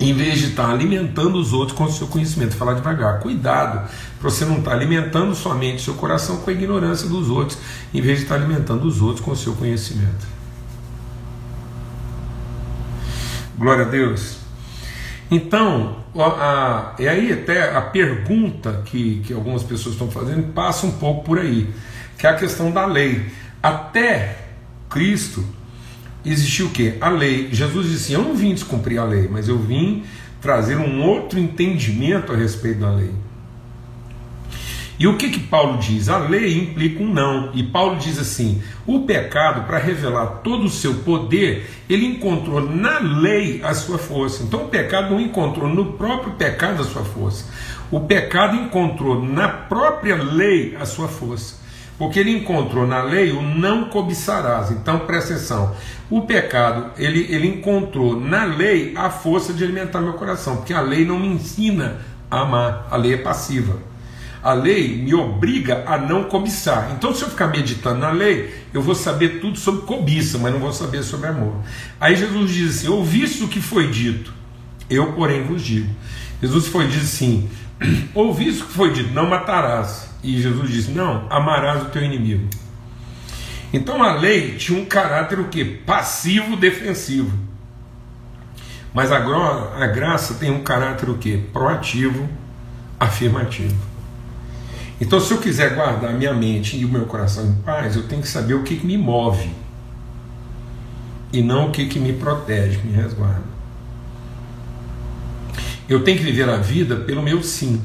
Em 0.00 0.14
vez 0.14 0.38
de 0.38 0.46
estar 0.46 0.70
alimentando 0.70 1.38
os 1.38 1.52
outros 1.52 1.76
com 1.76 1.84
o 1.84 1.92
seu 1.92 2.06
conhecimento, 2.06 2.56
falar 2.56 2.72
devagar, 2.72 3.20
cuidado 3.20 3.86
para 4.18 4.30
você 4.30 4.46
não 4.46 4.58
estar 4.58 4.72
alimentando 4.72 5.34
sua 5.34 5.54
mente 5.54 5.80
e 5.80 5.82
seu 5.82 5.92
coração 5.92 6.38
com 6.38 6.48
a 6.48 6.52
ignorância 6.54 7.06
dos 7.06 7.28
outros, 7.28 7.58
em 7.92 8.00
vez 8.00 8.18
de 8.18 8.24
estar 8.24 8.36
alimentando 8.36 8.86
os 8.86 9.02
outros 9.02 9.22
com 9.22 9.32
o 9.32 9.36
seu 9.36 9.52
conhecimento. 9.52 10.26
Glória 13.58 13.84
a 13.84 13.88
Deus. 13.88 14.38
Então, 15.30 15.96
a, 16.16 16.24
a, 16.24 16.94
e 16.98 17.06
aí 17.06 17.30
até 17.30 17.76
a 17.76 17.82
pergunta 17.82 18.82
que, 18.86 19.20
que 19.20 19.34
algumas 19.34 19.62
pessoas 19.62 19.94
estão 19.94 20.10
fazendo 20.10 20.50
passa 20.54 20.86
um 20.86 20.92
pouco 20.92 21.24
por 21.24 21.38
aí, 21.38 21.72
que 22.16 22.26
é 22.26 22.30
a 22.30 22.34
questão 22.34 22.70
da 22.70 22.86
lei. 22.86 23.30
Até 23.62 24.46
Cristo 24.88 25.44
existiu 26.24 26.66
o 26.66 26.70
que? 26.70 26.94
A 27.00 27.08
lei. 27.08 27.48
Jesus 27.52 27.88
disse: 27.88 28.12
Eu 28.12 28.22
não 28.22 28.34
vim 28.34 28.54
descumprir 28.54 29.00
a 29.00 29.04
lei, 29.04 29.28
mas 29.30 29.48
eu 29.48 29.58
vim 29.58 30.04
trazer 30.40 30.76
um 30.76 31.02
outro 31.02 31.38
entendimento 31.38 32.32
a 32.32 32.36
respeito 32.36 32.80
da 32.80 32.90
lei. 32.90 33.12
E 35.00 35.06
o 35.06 35.16
que 35.16 35.30
que 35.30 35.40
Paulo 35.40 35.78
diz? 35.78 36.10
A 36.10 36.18
lei 36.18 36.58
implica 36.58 37.02
um 37.02 37.10
não. 37.10 37.50
E 37.54 37.62
Paulo 37.62 37.96
diz 37.96 38.18
assim: 38.18 38.62
o 38.86 39.00
pecado, 39.00 39.66
para 39.66 39.78
revelar 39.78 40.26
todo 40.44 40.64
o 40.64 40.70
seu 40.70 40.96
poder, 40.96 41.70
ele 41.88 42.04
encontrou 42.04 42.60
na 42.60 42.98
lei 42.98 43.62
a 43.64 43.72
sua 43.72 43.96
força. 43.96 44.42
Então 44.42 44.64
o 44.64 44.68
pecado 44.68 45.10
não 45.10 45.18
encontrou 45.18 45.70
no 45.70 45.94
próprio 45.94 46.34
pecado 46.34 46.82
a 46.82 46.84
sua 46.84 47.02
força. 47.02 47.46
O 47.90 48.00
pecado 48.00 48.56
encontrou 48.56 49.24
na 49.24 49.48
própria 49.48 50.22
lei 50.22 50.76
a 50.78 50.84
sua 50.84 51.08
força. 51.08 51.58
Porque 52.00 52.18
ele 52.18 52.30
encontrou 52.30 52.86
na 52.86 53.02
lei 53.02 53.30
o 53.30 53.42
não 53.42 53.90
cobiçarás. 53.90 54.70
Então 54.70 55.00
presta 55.00 55.34
atenção. 55.34 55.76
O 56.08 56.22
pecado, 56.22 56.92
ele, 56.96 57.26
ele 57.28 57.46
encontrou 57.46 58.18
na 58.18 58.42
lei 58.44 58.94
a 58.96 59.10
força 59.10 59.52
de 59.52 59.62
alimentar 59.62 60.00
meu 60.00 60.14
coração. 60.14 60.56
Porque 60.56 60.72
a 60.72 60.80
lei 60.80 61.04
não 61.04 61.18
me 61.18 61.28
ensina 61.28 61.98
a 62.30 62.40
amar. 62.40 62.88
A 62.90 62.96
lei 62.96 63.12
é 63.12 63.16
passiva. 63.18 63.76
A 64.42 64.54
lei 64.54 64.96
me 64.96 65.12
obriga 65.12 65.84
a 65.86 65.98
não 65.98 66.24
cobiçar. 66.24 66.90
Então, 66.96 67.14
se 67.14 67.20
eu 67.20 67.28
ficar 67.28 67.48
meditando 67.48 68.00
na 68.00 68.10
lei, 68.10 68.50
eu 68.72 68.80
vou 68.80 68.94
saber 68.94 69.38
tudo 69.38 69.58
sobre 69.58 69.82
cobiça, 69.82 70.38
mas 70.38 70.54
não 70.54 70.58
vou 70.58 70.72
saber 70.72 71.02
sobre 71.02 71.28
amor. 71.28 71.56
Aí 72.00 72.16
Jesus 72.16 72.50
diz 72.50 72.78
assim: 72.78 72.88
Ouviste 72.88 73.44
o 73.44 73.48
que 73.48 73.60
foi 73.60 73.88
dito, 73.88 74.32
eu, 74.88 75.12
porém, 75.12 75.44
vos 75.44 75.60
digo. 75.60 75.94
Jesus 76.40 76.66
foi 76.68 76.88
diz 76.88 77.02
assim: 77.02 77.50
Ouviste 78.14 78.62
o 78.62 78.66
que 78.66 78.72
foi 78.72 78.90
dito, 78.90 79.12
não 79.12 79.28
matarás. 79.28 80.09
E 80.22 80.40
Jesus 80.40 80.70
disse: 80.70 80.90
Não, 80.90 81.26
amarás 81.30 81.82
o 81.82 81.86
teu 81.86 82.02
inimigo. 82.02 82.48
Então 83.72 84.02
a 84.02 84.14
lei 84.14 84.56
tinha 84.56 84.80
um 84.80 84.84
caráter 84.84 85.38
o 85.38 85.48
que? 85.48 85.64
Passivo 85.64 86.56
defensivo. 86.56 87.36
Mas 88.92 89.12
agora 89.12 89.82
a 89.82 89.86
graça 89.86 90.34
tem 90.34 90.50
um 90.50 90.62
caráter 90.62 91.08
o 91.08 91.16
que? 91.16 91.38
Proativo, 91.38 92.28
afirmativo. 92.98 93.90
Então, 95.00 95.18
se 95.18 95.32
eu 95.32 95.38
quiser 95.38 95.74
guardar 95.74 96.12
minha 96.12 96.34
mente 96.34 96.76
e 96.76 96.84
o 96.84 96.88
meu 96.88 97.06
coração 97.06 97.46
em 97.46 97.54
paz, 97.62 97.96
eu 97.96 98.06
tenho 98.06 98.20
que 98.20 98.28
saber 98.28 98.52
o 98.52 98.62
que, 98.62 98.76
que 98.76 98.86
me 98.86 98.98
move 98.98 99.50
e 101.32 101.40
não 101.40 101.68
o 101.68 101.72
que, 101.72 101.86
que 101.86 101.98
me 101.98 102.12
protege, 102.12 102.78
me 102.84 102.92
resguarda. 102.92 103.48
Eu 105.88 106.04
tenho 106.04 106.18
que 106.18 106.24
viver 106.24 106.48
a 106.48 106.56
vida 106.56 106.96
pelo 106.96 107.22
meu 107.22 107.42
sim. 107.42 107.82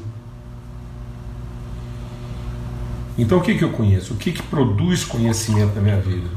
Então, 3.17 3.38
o 3.38 3.41
que, 3.41 3.56
que 3.56 3.63
eu 3.63 3.71
conheço? 3.71 4.13
O 4.13 4.17
que, 4.17 4.32
que 4.32 4.43
produz 4.43 5.04
conhecimento 5.04 5.75
na 5.75 5.82
minha 5.82 5.99
vida? 5.99 6.30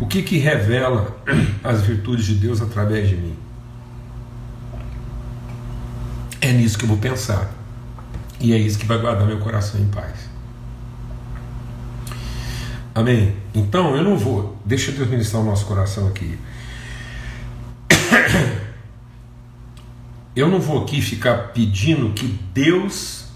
O 0.00 0.06
que, 0.06 0.22
que 0.22 0.38
revela 0.38 1.16
as 1.62 1.82
virtudes 1.82 2.24
de 2.26 2.34
Deus 2.34 2.62
através 2.62 3.08
de 3.08 3.16
mim? 3.16 3.36
É 6.40 6.52
nisso 6.52 6.78
que 6.78 6.84
eu 6.84 6.88
vou 6.88 6.98
pensar. 6.98 7.52
E 8.40 8.52
é 8.54 8.58
isso 8.58 8.78
que 8.78 8.86
vai 8.86 8.98
guardar 8.98 9.26
meu 9.26 9.38
coração 9.38 9.78
em 9.80 9.86
paz. 9.88 10.30
Amém? 12.94 13.36
Então 13.54 13.94
eu 13.94 14.02
não 14.02 14.16
vou, 14.16 14.58
deixa 14.64 14.90
Deus 14.90 15.08
ministrar 15.08 15.42
o 15.42 15.44
nosso 15.44 15.66
coração 15.66 16.08
aqui. 16.08 16.38
Eu 20.34 20.48
não 20.48 20.60
vou 20.60 20.84
aqui 20.84 21.02
ficar 21.02 21.48
pedindo 21.48 22.12
que 22.12 22.26
Deus 22.54 23.26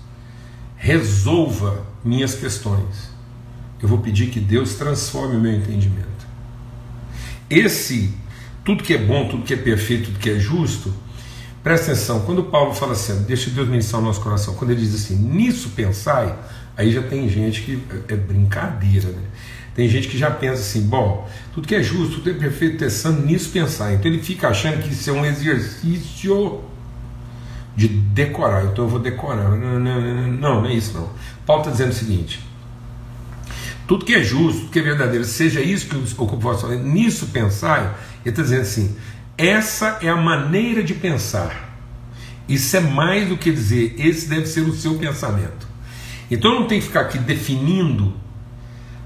resolva 0.77 1.85
minhas 2.05 2.35
questões. 2.35 3.13
Eu 3.83 3.89
vou 3.89 3.99
pedir 3.99 4.31
que 4.31 4.41
Deus 4.41 4.75
transforme 4.75 5.37
o 5.37 5.41
meu 5.41 5.53
entendimento. 5.53 6.09
Esse, 7.51 8.15
tudo 8.65 8.83
que 8.83 8.95
é 8.95 8.99
bom, 8.99 9.29
tudo 9.29 9.43
que 9.43 9.55
é 9.55 9.57
perfeito, 9.57 10.07
tudo 10.07 10.19
que 10.19 10.31
é 10.31 10.39
justo, 10.39 10.93
Presta 11.65 11.93
atenção, 11.93 12.21
quando 12.27 12.45
Paulo 12.45 12.75
fala 12.75 12.93
assim, 12.93 13.23
deixa 13.23 13.49
Deus 13.49 13.67
ministrar 13.67 14.03
o 14.03 14.05
nosso 14.05 14.21
coração, 14.21 14.53
quando 14.53 14.73
ele 14.73 14.83
diz 14.83 14.95
assim, 14.95 15.17
nisso 15.17 15.71
pensai, 15.71 16.39
aí 16.77 16.93
já 16.93 17.01
tem 17.01 17.27
gente 17.27 17.63
que 17.63 17.83
é, 18.07 18.13
é 18.13 18.17
brincadeira, 18.19 19.09
né? 19.09 19.23
Tem 19.75 19.89
gente 19.89 20.09
que 20.09 20.19
já 20.19 20.31
pensa 20.31 20.61
assim, 20.61 20.83
bom, 20.83 21.27
tudo 21.55 21.67
que 21.67 21.75
é 21.75 21.83
justo, 21.83 22.17
tudo 22.17 22.29
é 22.29 22.35
perfeito, 22.35 22.85
é 22.85 22.91
santo, 22.91 23.23
nisso 23.23 23.49
pensar. 23.49 23.95
Então 23.95 24.13
ele 24.13 24.23
fica 24.23 24.49
achando 24.49 24.83
que 24.83 24.93
isso 24.93 25.09
é 25.09 25.13
um 25.15 25.25
exercício 25.25 26.61
de 27.75 27.89
decorar. 27.89 28.67
Então 28.67 28.85
eu 28.85 28.89
vou 28.89 29.01
decorar. 29.01 29.49
Não, 29.49 29.57
não, 29.57 29.81
não, 29.81 30.01
não, 30.01 30.61
não 30.61 30.67
é 30.67 30.75
isso 30.75 30.93
não. 30.93 31.09
Paulo 31.47 31.63
está 31.63 31.73
dizendo 31.73 31.91
o 31.91 31.95
seguinte: 31.95 32.41
tudo 33.87 34.05
que 34.05 34.15
é 34.15 34.23
justo, 34.23 34.61
tudo 34.63 34.73
que 34.73 34.79
é 34.79 34.83
verdadeiro, 34.83 35.25
seja 35.25 35.61
isso 35.61 35.87
que 35.87 35.97
ocupa 35.97 36.37
o 36.37 36.41
vosso 36.41 36.69
nisso 36.69 37.27
pensar, 37.27 38.01
ele 38.25 38.31
está 38.31 38.43
dizendo 38.43 38.63
assim: 38.63 38.97
essa 39.37 39.99
é 40.01 40.09
a 40.09 40.17
maneira 40.17 40.83
de 40.83 40.95
pensar. 40.95 41.73
Isso 42.49 42.77
é 42.77 42.81
mais 42.81 43.29
do 43.29 43.39
que 43.39 43.51
dizer, 43.51 43.95
esse 43.99 44.29
deve 44.29 44.47
ser 44.47 44.61
o 44.61 44.75
seu 44.75 44.99
pensamento. 44.99 45.67
Então 46.31 46.53
eu 46.53 46.61
não 46.61 46.67
tenho 46.67 46.81
que 46.81 46.89
ficar 46.89 47.03
aqui 47.03 47.19
definindo 47.19 48.15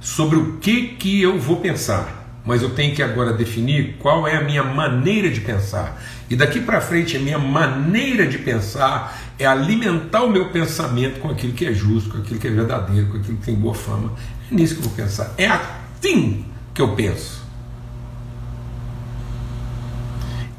sobre 0.01 0.39
o 0.39 0.59
que, 0.59 0.89
que 0.89 1.23
eu 1.23 1.39
vou 1.39 1.57
pensar, 1.57 2.41
mas 2.45 2.63
eu 2.63 2.71
tenho 2.71 2.95
que 2.95 3.03
agora 3.03 3.33
definir 3.33 3.97
qual 3.99 4.27
é 4.27 4.37
a 4.37 4.43
minha 4.43 4.63
maneira 4.63 5.31
de 5.31 5.41
pensar. 5.41 6.01
E 6.31 6.37
daqui 6.37 6.61
para 6.61 6.81
frente, 6.81 7.17
a 7.17 7.21
minha 7.21 7.39
maneira 7.39 8.27
de 8.27 8.39
pensar 8.39 9.19
é 9.39 9.47
alimentar 9.47 10.25
o 10.25 10.31
meu 10.31 10.51
pensamento 10.51 11.21
com 11.21 11.31
aquilo 11.31 11.55
que 11.55 11.65
é 11.65 11.73
justo, 11.73 12.11
com 12.11 12.19
aquilo 12.19 12.39
que 12.39 12.47
é 12.47 12.51
verdadeiro, 12.51 13.07
com 13.07 13.17
aquilo 13.17 13.39
que 13.39 13.47
tem 13.47 13.55
boa 13.55 13.75
fama. 13.75 14.13
É 14.51 14.55
nisso 14.55 14.75
que 14.75 14.81
eu 14.81 14.85
vou 14.85 14.95
pensar. 14.95 15.33
É 15.39 15.47
assim 15.47 16.45
que 16.75 16.83
eu 16.83 16.95
penso. 16.95 17.43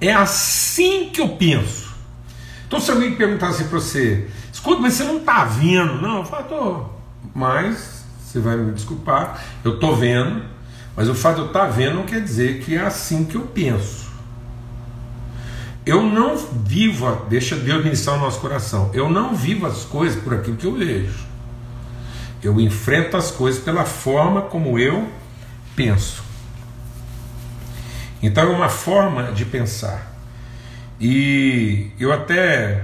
É 0.02 0.14
assim 0.14 1.10
que 1.14 1.22
eu 1.22 1.30
penso. 1.30 1.90
Então, 2.68 2.80
se 2.80 2.90
alguém 2.90 3.16
perguntasse 3.16 3.66
para 3.66 3.80
você, 3.80 4.28
escuta, 4.52 4.82
mas 4.82 4.94
você 4.94 5.04
não 5.04 5.18
está 5.18 5.44
vendo? 5.44 6.02
Não, 6.02 6.20
eu 6.20 6.26
falo, 6.26 6.44
tô. 6.46 6.86
Mas, 7.36 8.06
você 8.24 8.40
vai 8.40 8.58
me 8.58 8.72
desculpar, 8.72 9.44
eu 9.64 9.76
estou 9.76 9.96
vendo, 9.96 10.44
mas 10.96 11.10
o 11.10 11.16
fato 11.16 11.36
de 11.36 11.42
eu 11.42 11.48
estar 11.48 11.66
tá 11.66 11.68
vendo 11.68 11.96
não 11.96 12.06
quer 12.06 12.22
dizer 12.22 12.60
que 12.62 12.76
é 12.76 12.82
assim 12.82 13.26
que 13.26 13.36
eu 13.36 13.42
penso. 13.42 14.09
Eu 15.86 16.04
não 16.04 16.38
vivo, 16.38 17.26
deixa 17.30 17.56
Deus 17.56 17.84
ministrar 17.84 18.18
o 18.18 18.20
nosso 18.20 18.40
coração, 18.40 18.92
eu 18.94 19.10
não 19.10 19.36
vivo 19.36 19.66
as 19.66 19.86
coisas 19.86 20.22
por 20.22 20.34
aquilo 20.34 20.58
que 20.58 20.66
eu 20.66 20.74
vejo. 20.74 21.28
Eu 22.42 22.60
enfrento 22.60 23.18
as 23.18 23.32
coisas 23.32 23.62
pela 23.62 23.86
forma 23.86 24.44
como 24.44 24.78
eu 24.80 25.10
penso. 25.76 26.24
Então 28.22 28.44
é 28.44 28.56
uma 28.56 28.70
forma 28.70 29.32
de 29.32 29.46
pensar. 29.46 30.14
E 31.00 31.92
eu 32.00 32.12
até 32.12 32.84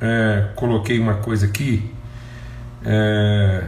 é, 0.00 0.48
coloquei 0.56 0.98
uma 0.98 1.14
coisa 1.14 1.46
aqui, 1.46 1.92
é, 2.84 3.64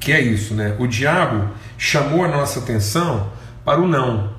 que 0.00 0.12
é 0.12 0.20
isso, 0.20 0.54
né? 0.54 0.74
O 0.78 0.86
diabo 0.86 1.50
chamou 1.76 2.24
a 2.24 2.28
nossa 2.28 2.58
atenção 2.58 3.30
para 3.64 3.80
o 3.80 3.86
não. 3.86 4.37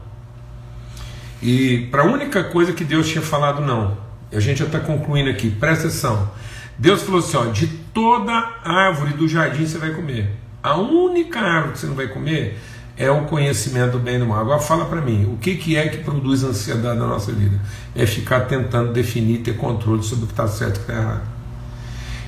E 1.41 1.88
para 1.91 2.04
a 2.04 2.06
única 2.06 2.43
coisa 2.43 2.73
que 2.73 2.84
Deus 2.84 3.08
tinha 3.08 3.21
falado 3.21 3.62
não. 3.62 3.97
A 4.32 4.39
gente 4.39 4.60
já 4.60 4.65
está 4.65 4.80
concluindo 4.80 5.30
aqui, 5.30 5.49
presta 5.49 5.88
atenção. 5.88 6.30
Deus 6.78 7.02
falou 7.02 7.19
assim: 7.19 7.38
ó, 7.38 7.45
de 7.45 7.67
toda 7.67 8.32
árvore 8.63 9.13
do 9.13 9.28
jardim 9.28 9.65
você 9.65 9.78
vai 9.78 9.91
comer. 9.91 10.30
A 10.62 10.75
única 10.75 11.39
árvore 11.39 11.73
que 11.73 11.80
você 11.80 11.88
não 11.88 11.95
vai 11.95 12.08
comer 12.08 12.60
é 12.97 13.10
o 13.10 13.23
conhecimento 13.25 13.93
do 13.93 13.99
bem 13.99 14.17
e 14.17 14.19
do 14.19 14.25
mal. 14.25 14.41
Agora 14.41 14.60
fala 14.60 14.86
para 14.86 15.02
mim, 15.02 15.25
o 15.34 15.38
que, 15.38 15.56
que 15.56 15.78
é 15.78 15.88
que 15.88 15.99
produz 15.99 16.43
ansiedade 16.43 16.99
na 16.99 17.08
nossa 17.08 17.32
vida? 17.32 17.58
É 17.95 18.06
ficar 18.06 18.41
tentando 18.41 18.91
definir, 18.91 19.39
ter 19.39 19.56
controle 19.56 20.04
sobre 20.04 20.25
o 20.25 20.28
que 20.28 20.34
está 20.34 20.47
certo 20.47 20.75
e 20.78 20.82
o 20.82 20.86
que 20.86 20.91
está 20.91 21.02
errado. 21.02 21.21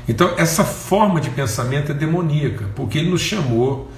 Então, 0.07 0.33
essa 0.37 0.63
forma 0.63 1.19
de 1.19 1.29
pensamento 1.29 1.91
é 1.91 1.93
demoníaca, 1.93 2.65
porque 2.73 2.97
ele 2.97 3.09
nos 3.09 3.21
chamou 3.21 3.90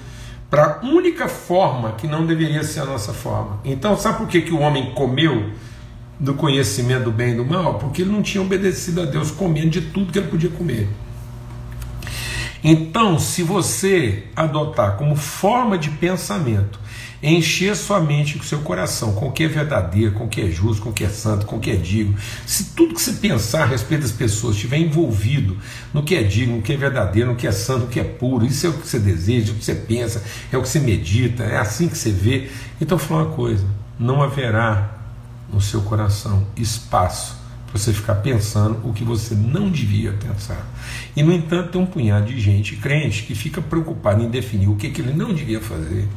para 0.54 0.78
a 0.80 0.86
única 0.86 1.26
forma 1.26 1.96
que 1.98 2.06
não 2.06 2.24
deveria 2.24 2.62
ser 2.62 2.78
a 2.78 2.84
nossa 2.84 3.12
forma. 3.12 3.58
Então, 3.64 3.98
sabe 3.98 4.18
por 4.18 4.28
que, 4.28 4.40
que 4.40 4.52
o 4.52 4.60
homem 4.60 4.94
comeu 4.94 5.50
do 6.20 6.32
conhecimento 6.34 7.06
do 7.06 7.10
bem 7.10 7.32
e 7.32 7.34
do 7.34 7.44
mal? 7.44 7.74
Porque 7.74 8.02
ele 8.02 8.12
não 8.12 8.22
tinha 8.22 8.40
obedecido 8.40 9.02
a 9.02 9.04
Deus 9.04 9.32
comendo 9.32 9.70
de 9.70 9.80
tudo 9.80 10.12
que 10.12 10.18
ele 10.20 10.28
podia 10.28 10.50
comer. 10.50 10.88
Então, 12.62 13.18
se 13.18 13.42
você 13.42 14.28
adotar 14.36 14.96
como 14.96 15.16
forma 15.16 15.76
de 15.76 15.90
pensamento, 15.90 16.78
encher 17.30 17.74
sua 17.74 18.00
mente 18.00 18.36
com 18.36 18.44
seu 18.44 18.58
coração 18.60 19.14
com 19.14 19.28
o 19.28 19.32
que 19.32 19.44
é 19.44 19.48
verdadeiro, 19.48 20.12
com 20.12 20.24
o 20.24 20.28
que 20.28 20.42
é 20.42 20.50
justo, 20.50 20.82
com 20.82 20.90
o 20.90 20.92
que 20.92 21.04
é 21.04 21.08
santo, 21.08 21.46
com 21.46 21.56
o 21.56 21.60
que 21.60 21.70
é 21.70 21.76
digno, 21.76 22.16
se 22.46 22.72
tudo 22.76 22.94
que 22.94 23.00
você 23.00 23.12
pensar 23.12 23.62
a 23.62 23.66
respeito 23.66 24.02
das 24.02 24.12
pessoas 24.12 24.56
estiver 24.56 24.78
envolvido 24.78 25.56
no 25.92 26.02
que 26.02 26.14
é 26.14 26.22
digno, 26.22 26.56
no 26.56 26.62
que 26.62 26.72
é 26.72 26.76
verdadeiro, 26.76 27.30
no 27.30 27.36
que 27.36 27.46
é 27.46 27.52
santo, 27.52 27.86
no 27.86 27.86
que 27.86 27.98
é 27.98 28.04
puro, 28.04 28.44
isso 28.44 28.66
é 28.66 28.70
o 28.70 28.74
que 28.74 28.86
você 28.86 28.98
deseja, 28.98 29.52
o 29.52 29.54
que 29.54 29.64
você 29.64 29.74
pensa, 29.74 30.22
é 30.52 30.58
o 30.58 30.62
que 30.62 30.68
você 30.68 30.80
medita, 30.80 31.44
é 31.44 31.56
assim 31.56 31.88
que 31.88 31.96
você 31.96 32.10
vê. 32.10 32.50
Então, 32.80 32.98
vou 32.98 33.06
falar 33.06 33.22
uma 33.22 33.34
coisa: 33.34 33.64
não 33.98 34.22
haverá 34.22 34.98
no 35.52 35.60
seu 35.60 35.80
coração 35.82 36.46
espaço 36.56 37.44
você 37.72 37.92
ficar 37.92 38.16
pensando 38.16 38.88
o 38.88 38.92
que 38.92 39.02
você 39.02 39.34
não 39.34 39.68
devia 39.68 40.12
pensar. 40.12 40.64
E, 41.16 41.22
no 41.24 41.32
entanto, 41.32 41.72
tem 41.72 41.80
um 41.80 41.86
punhado 41.86 42.26
de 42.26 42.38
gente 42.40 42.76
crente 42.76 43.24
que 43.24 43.34
fica 43.34 43.60
preocupado 43.60 44.22
em 44.22 44.30
definir 44.30 44.68
o 44.68 44.76
que, 44.76 44.90
que 44.90 45.00
ele 45.00 45.12
não 45.12 45.34
devia 45.34 45.60
fazer, 45.60 46.08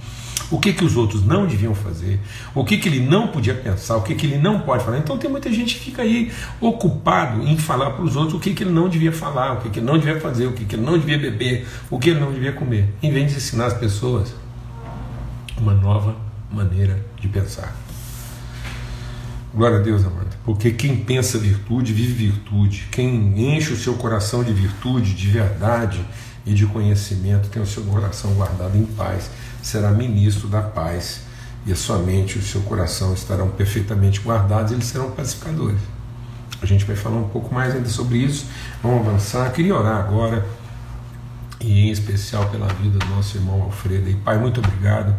o 0.50 0.60
que, 0.60 0.74
que 0.74 0.84
os 0.84 0.96
outros 0.96 1.26
não 1.26 1.46
deviam 1.46 1.76
fazer, 1.76 2.20
o 2.56 2.64
que, 2.64 2.78
que 2.78 2.88
ele 2.88 3.00
não 3.00 3.28
podia 3.28 3.54
pensar, 3.54 3.98
o 3.98 4.02
que, 4.02 4.16
que 4.16 4.26
ele 4.26 4.38
não 4.38 4.60
pode 4.60 4.84
falar. 4.84 4.98
Então, 4.98 5.18
tem 5.18 5.30
muita 5.30 5.52
gente 5.52 5.76
que 5.76 5.86
fica 5.86 6.02
aí 6.02 6.32
ocupado 6.62 7.42
em 7.44 7.58
falar 7.58 7.92
para 7.92 8.04
os 8.04 8.16
outros 8.16 8.36
o 8.36 8.40
que, 8.40 8.54
que 8.54 8.64
ele 8.64 8.72
não 8.72 8.88
devia 8.88 9.12
falar, 9.12 9.54
o 9.54 9.62
que, 9.62 9.70
que 9.70 9.80
ele 9.80 9.86
não 9.86 9.98
devia 9.98 10.20
fazer, 10.20 10.48
o 10.48 10.54
que, 10.54 10.66
que 10.66 10.76
ele 10.76 10.86
não 10.86 10.98
devia 10.98 11.18
beber, 11.18 11.68
o 11.90 12.00
que 12.00 12.10
ele 12.12 12.20
não 12.20 12.32
devia 12.32 12.54
comer, 12.54 12.94
em 13.02 13.12
vez 13.12 13.32
de 13.32 13.38
ensinar 13.38 13.68
as 13.68 13.74
pessoas 13.74 14.34
uma 15.58 15.74
nova 15.74 16.16
maneira 16.52 17.04
de 17.20 17.28
pensar. 17.28 17.76
Glória 19.54 19.80
a 19.80 19.82
Deus, 19.82 20.06
amado. 20.06 20.38
Porque 20.46 20.72
quem 20.72 20.96
pensa 20.98 21.38
virtude, 21.38 21.92
vive 21.92 22.28
virtude. 22.28 22.88
Quem 22.92 23.56
enche 23.56 23.74
o 23.74 23.78
seu 23.78 23.96
coração 23.96 24.44
de 24.44 24.54
virtude, 24.54 25.14
de 25.14 25.28
verdade 25.28 26.00
e 26.46 26.54
de 26.54 26.66
conhecimento, 26.66 27.50
tem 27.50 27.62
o 27.62 27.66
seu 27.66 27.84
coração 27.84 28.34
guardado 28.34 28.78
em 28.78 28.86
paz, 28.86 29.30
será 29.68 29.92
ministro 29.92 30.48
da 30.48 30.62
paz. 30.62 31.22
E 31.66 31.72
a 31.72 31.76
sua 31.76 31.98
mente 32.00 32.38
e 32.38 32.40
o 32.40 32.42
seu 32.42 32.62
coração 32.62 33.14
estarão 33.14 33.50
perfeitamente 33.50 34.22
guardados, 34.22 34.72
eles 34.72 34.86
serão 34.86 35.12
pacificadores. 35.12 35.82
A 36.62 36.66
gente 36.66 36.86
vai 36.86 36.96
falar 36.96 37.18
um 37.18 37.28
pouco 37.28 37.54
mais 37.54 37.76
ainda 37.76 37.90
sobre 37.90 38.18
isso. 38.20 38.46
Vamos 38.82 39.06
avançar. 39.06 39.52
Queria 39.52 39.76
orar 39.76 39.98
agora, 39.98 40.46
e 41.60 41.88
em 41.88 41.92
especial 41.92 42.50
pela 42.50 42.68
vida 42.68 42.98
do 42.98 43.06
nosso 43.08 43.38
irmão 43.38 43.64
Alfredo. 43.64 44.10
E, 44.10 44.16
Pai, 44.16 44.38
muito 44.38 44.60
obrigado 44.60 45.14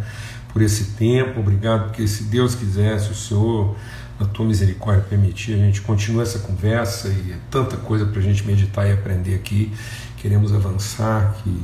por 0.53 0.63
esse 0.63 0.93
tempo, 0.93 1.41
obrigado 1.41 1.85
porque 1.89 2.09
se 2.09 2.25
Deus 2.25 2.55
quisesse, 2.55 3.11
o 3.11 3.15
Senhor 3.15 3.77
na 4.19 4.27
tua 4.27 4.45
misericórdia, 4.47 5.05
permitir, 5.09 5.55
a 5.55 5.59
gente 5.59 5.81
continua 5.81 6.23
essa 6.23 6.41
conversa 6.41 7.09
e 7.09 7.33
é 7.33 7.37
tanta 7.51 7.77
coisa 7.77 8.05
para 8.07 8.19
a 8.19 8.23
gente 8.23 8.45
meditar 8.45 8.89
e 8.89 8.93
aprender 8.93 9.35
aqui. 9.35 9.73
Queremos 10.17 10.53
avançar, 10.53 11.37
que 11.45 11.63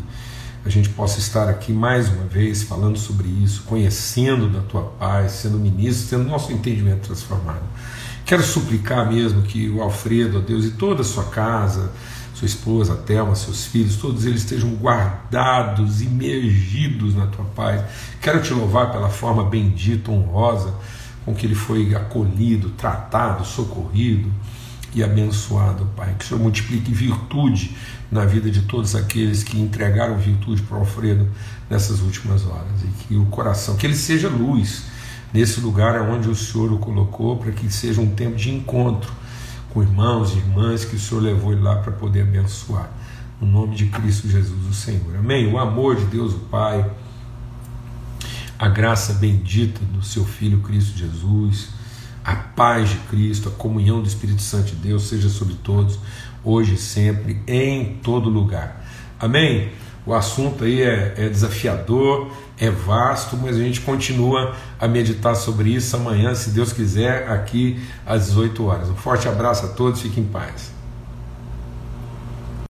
a 0.64 0.70
gente 0.70 0.88
possa 0.88 1.18
estar 1.18 1.48
aqui 1.48 1.72
mais 1.72 2.08
uma 2.08 2.24
vez 2.24 2.62
falando 2.62 2.98
sobre 2.98 3.28
isso, 3.28 3.64
conhecendo 3.64 4.48
da 4.48 4.60
tua 4.60 4.82
paz, 4.82 5.32
sendo 5.32 5.58
ministro, 5.58 6.16
tendo 6.16 6.28
nosso 6.28 6.50
entendimento 6.52 7.02
transformado. 7.02 7.62
Quero 8.24 8.42
suplicar 8.42 9.12
mesmo 9.12 9.42
que 9.42 9.68
o 9.68 9.82
Alfredo, 9.82 10.38
ó 10.38 10.40
Deus, 10.40 10.64
e 10.64 10.70
toda 10.70 11.02
a 11.02 11.04
sua 11.04 11.24
casa, 11.24 11.92
sua 12.34 12.46
esposa, 12.46 12.94
a 12.94 12.96
Thelma, 12.96 13.34
seus 13.34 13.66
filhos, 13.66 13.96
todos 13.96 14.24
eles 14.24 14.40
estejam 14.40 14.70
guardados, 14.70 16.00
imergidos 16.00 17.14
na 17.14 17.26
tua 17.26 17.44
paz. 17.44 17.84
Quero 18.22 18.40
te 18.40 18.54
louvar 18.54 18.90
pela 18.90 19.10
forma 19.10 19.44
bendita, 19.44 20.10
honrosa 20.10 20.72
com 21.26 21.34
que 21.34 21.46
ele 21.46 21.54
foi 21.54 21.94
acolhido, 21.94 22.70
tratado, 22.70 23.44
socorrido 23.44 24.30
e 24.94 25.02
abençoado, 25.02 25.86
Pai. 25.96 26.14
Que 26.18 26.24
o 26.24 26.28
Senhor 26.28 26.40
multiplique 26.40 26.92
virtude 26.92 27.76
na 28.10 28.24
vida 28.24 28.50
de 28.50 28.62
todos 28.62 28.94
aqueles 28.94 29.42
que 29.42 29.58
entregaram 29.60 30.16
virtude 30.16 30.62
para 30.62 30.76
o 30.76 30.80
Alfredo 30.80 31.28
nessas 31.68 32.00
últimas 32.00 32.46
horas. 32.46 32.82
E 32.82 33.04
que 33.04 33.16
o 33.16 33.26
coração, 33.26 33.76
que 33.76 33.86
ele 33.86 33.96
seja 33.96 34.28
luz 34.28 34.84
nesse 35.32 35.60
lugar 35.60 36.00
onde 36.02 36.28
o 36.28 36.34
Senhor 36.34 36.72
o 36.72 36.78
colocou, 36.78 37.36
para 37.36 37.50
que 37.50 37.72
seja 37.72 38.00
um 38.00 38.14
tempo 38.14 38.36
de 38.36 38.50
encontro 38.50 39.12
com 39.70 39.82
irmãos 39.82 40.32
e 40.32 40.38
irmãs 40.38 40.84
que 40.84 40.94
o 40.96 41.00
Senhor 41.00 41.20
levou 41.20 41.52
ele 41.52 41.62
lá 41.62 41.76
para 41.76 41.92
poder 41.92 42.22
abençoar. 42.22 42.90
No 43.40 43.46
nome 43.48 43.74
de 43.74 43.86
Cristo 43.86 44.28
Jesus, 44.28 44.66
o 44.68 44.72
Senhor. 44.72 45.16
Amém. 45.18 45.52
O 45.52 45.58
amor 45.58 45.96
de 45.96 46.04
Deus, 46.04 46.32
o 46.32 46.38
Pai 46.38 46.88
a 48.58 48.68
graça 48.68 49.14
bendita 49.14 49.80
do 49.84 50.02
seu 50.02 50.24
Filho 50.24 50.60
Cristo 50.60 50.96
Jesus, 50.96 51.68
a 52.24 52.34
paz 52.34 52.88
de 52.88 52.96
Cristo, 53.10 53.50
a 53.50 53.52
comunhão 53.52 54.00
do 54.00 54.08
Espírito 54.08 54.40
Santo 54.40 54.68
de 54.68 54.76
Deus 54.76 55.08
seja 55.08 55.28
sobre 55.28 55.54
todos, 55.54 55.98
hoje 56.42 56.74
e 56.74 56.78
sempre, 56.78 57.40
em 57.46 57.98
todo 58.02 58.30
lugar. 58.30 58.84
Amém? 59.20 59.70
O 60.06 60.12
assunto 60.12 60.64
aí 60.64 60.82
é, 60.82 61.14
é, 61.16 61.28
desafiador, 61.28 62.30
é 62.58 62.70
vasto, 62.70 63.36
mas 63.36 63.56
a 63.56 63.60
gente 63.60 63.80
continua 63.80 64.54
a 64.78 64.86
meditar 64.86 65.34
sobre 65.34 65.70
isso 65.70 65.96
amanhã, 65.96 66.34
se 66.34 66.50
Deus 66.50 66.72
quiser, 66.72 67.28
aqui 67.30 67.80
às 68.04 68.26
18 68.26 68.64
horas. 68.64 68.90
Um 68.90 68.96
forte 68.96 69.28
abraço 69.28 69.66
a 69.66 69.68
todos, 69.68 70.02
fiquem 70.02 70.24
em 70.24 70.26
paz. 70.26 70.73